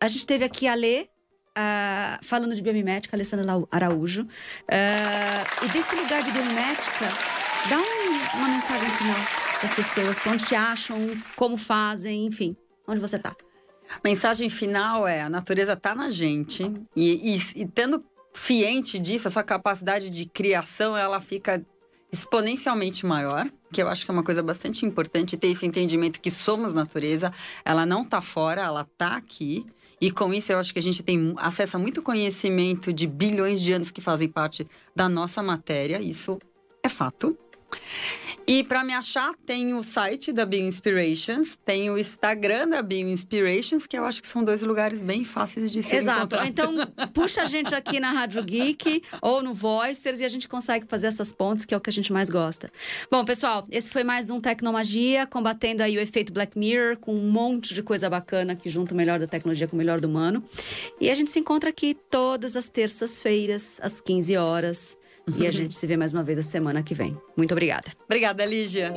a 0.00 0.08
gente 0.08 0.26
teve 0.26 0.44
aqui 0.44 0.66
a 0.66 0.74
Lê, 0.74 1.02
uh, 1.02 2.24
falando 2.24 2.54
de 2.54 2.62
biomimética, 2.62 3.16
Alessandra 3.16 3.46
Araújo. 3.70 4.22
Uh, 4.22 5.64
e 5.64 5.68
desse 5.72 5.94
lugar 5.94 6.22
de 6.22 6.30
biomimética, 6.32 7.08
dá 7.68 7.78
um, 7.78 8.38
uma 8.38 8.48
mensagem 8.48 8.90
final 8.90 9.16
para 9.60 9.68
as 9.68 9.74
pessoas, 9.74 10.18
para 10.18 10.32
onde 10.32 10.44
te 10.44 10.54
acham, 10.54 10.98
como 11.36 11.56
fazem, 11.56 12.26
enfim, 12.26 12.56
onde 12.86 13.00
você 13.00 13.16
está. 13.16 13.34
Mensagem 14.02 14.48
final 14.48 15.06
é: 15.06 15.22
a 15.22 15.28
natureza 15.28 15.74
está 15.74 15.94
na 15.94 16.10
gente 16.10 16.72
e, 16.96 17.36
e, 17.36 17.62
e 17.62 17.66
tendo 17.66 18.04
ciente 18.32 18.98
disso, 18.98 19.28
a 19.28 19.30
sua 19.30 19.42
capacidade 19.42 20.08
de 20.08 20.26
criação 20.26 20.96
ela 20.96 21.20
fica 21.20 21.64
exponencialmente 22.12 23.06
maior, 23.06 23.50
que 23.72 23.82
eu 23.82 23.88
acho 23.88 24.04
que 24.04 24.10
é 24.10 24.14
uma 24.14 24.22
coisa 24.22 24.42
bastante 24.42 24.84
importante 24.84 25.36
ter 25.36 25.48
esse 25.48 25.64
entendimento 25.64 26.20
que 26.20 26.30
somos 26.30 26.74
natureza, 26.74 27.32
ela 27.64 27.86
não 27.86 28.02
está 28.02 28.20
fora, 28.20 28.60
ela 28.60 28.82
está 28.82 29.16
aqui. 29.16 29.64
E 29.98 30.10
com 30.10 30.34
isso 30.34 30.52
eu 30.52 30.58
acho 30.58 30.72
que 30.72 30.78
a 30.78 30.82
gente 30.82 31.02
tem 31.02 31.32
acesso 31.38 31.76
a 31.76 31.80
muito 31.80 32.02
conhecimento 32.02 32.92
de 32.92 33.06
bilhões 33.06 33.62
de 33.62 33.72
anos 33.72 33.90
que 33.90 34.00
fazem 34.00 34.28
parte 34.28 34.66
da 34.94 35.08
nossa 35.08 35.42
matéria, 35.42 36.02
isso 36.02 36.38
é 36.82 36.88
fato. 36.88 37.38
E 38.46 38.64
para 38.64 38.82
me 38.82 38.92
achar, 38.92 39.34
tem 39.46 39.72
o 39.72 39.82
site 39.82 40.32
da 40.32 40.44
Bio 40.44 40.66
Inspirations, 40.66 41.56
tem 41.64 41.90
o 41.90 41.98
Instagram 41.98 42.68
da 42.68 42.82
Bio 42.82 43.08
Inspirations, 43.08 43.86
que 43.86 43.96
eu 43.96 44.04
acho 44.04 44.20
que 44.20 44.26
são 44.26 44.42
dois 44.42 44.62
lugares 44.62 45.00
bem 45.00 45.24
fáceis 45.24 45.70
de 45.70 45.82
se 45.82 45.94
Exato. 45.94 46.18
encontrar. 46.18 46.46
Então, 46.46 46.74
puxa 47.14 47.42
a 47.42 47.44
gente 47.44 47.74
aqui 47.74 48.00
na 48.00 48.10
Rádio 48.10 48.42
Geek 48.42 49.02
ou 49.20 49.42
no 49.42 49.54
Voicers 49.54 50.20
e 50.20 50.24
a 50.24 50.28
gente 50.28 50.48
consegue 50.48 50.86
fazer 50.88 51.06
essas 51.06 51.32
pontes, 51.32 51.64
que 51.64 51.72
é 51.72 51.76
o 51.76 51.80
que 51.80 51.90
a 51.90 51.92
gente 51.92 52.12
mais 52.12 52.28
gosta. 52.28 52.70
Bom, 53.10 53.24
pessoal, 53.24 53.64
esse 53.70 53.90
foi 53.90 54.02
mais 54.02 54.28
um 54.28 54.40
Tecnomagia, 54.40 55.26
combatendo 55.26 55.82
aí 55.82 55.96
o 55.96 56.00
efeito 56.00 56.32
Black 56.32 56.58
Mirror, 56.58 56.96
com 56.98 57.14
um 57.14 57.30
monte 57.30 57.74
de 57.74 57.82
coisa 57.82 58.10
bacana 58.10 58.56
que 58.56 58.68
junta 58.68 58.92
o 58.92 58.96
melhor 58.96 59.20
da 59.20 59.28
tecnologia 59.28 59.68
com 59.68 59.76
o 59.76 59.78
melhor 59.78 60.00
do 60.00 60.08
humano. 60.08 60.42
E 61.00 61.08
a 61.08 61.14
gente 61.14 61.30
se 61.30 61.38
encontra 61.38 61.70
aqui 61.70 61.96
todas 62.10 62.56
as 62.56 62.68
terças-feiras, 62.68 63.78
às 63.82 64.00
15 64.00 64.36
horas. 64.36 64.98
E 65.36 65.46
a 65.46 65.50
gente 65.50 65.74
se 65.74 65.86
vê 65.86 65.96
mais 65.96 66.12
uma 66.12 66.22
vez 66.22 66.38
a 66.38 66.42
semana 66.42 66.82
que 66.82 66.94
vem. 66.94 67.16
Muito 67.36 67.52
obrigada. 67.52 67.88
Obrigada, 68.06 68.44
Lígia. 68.44 68.92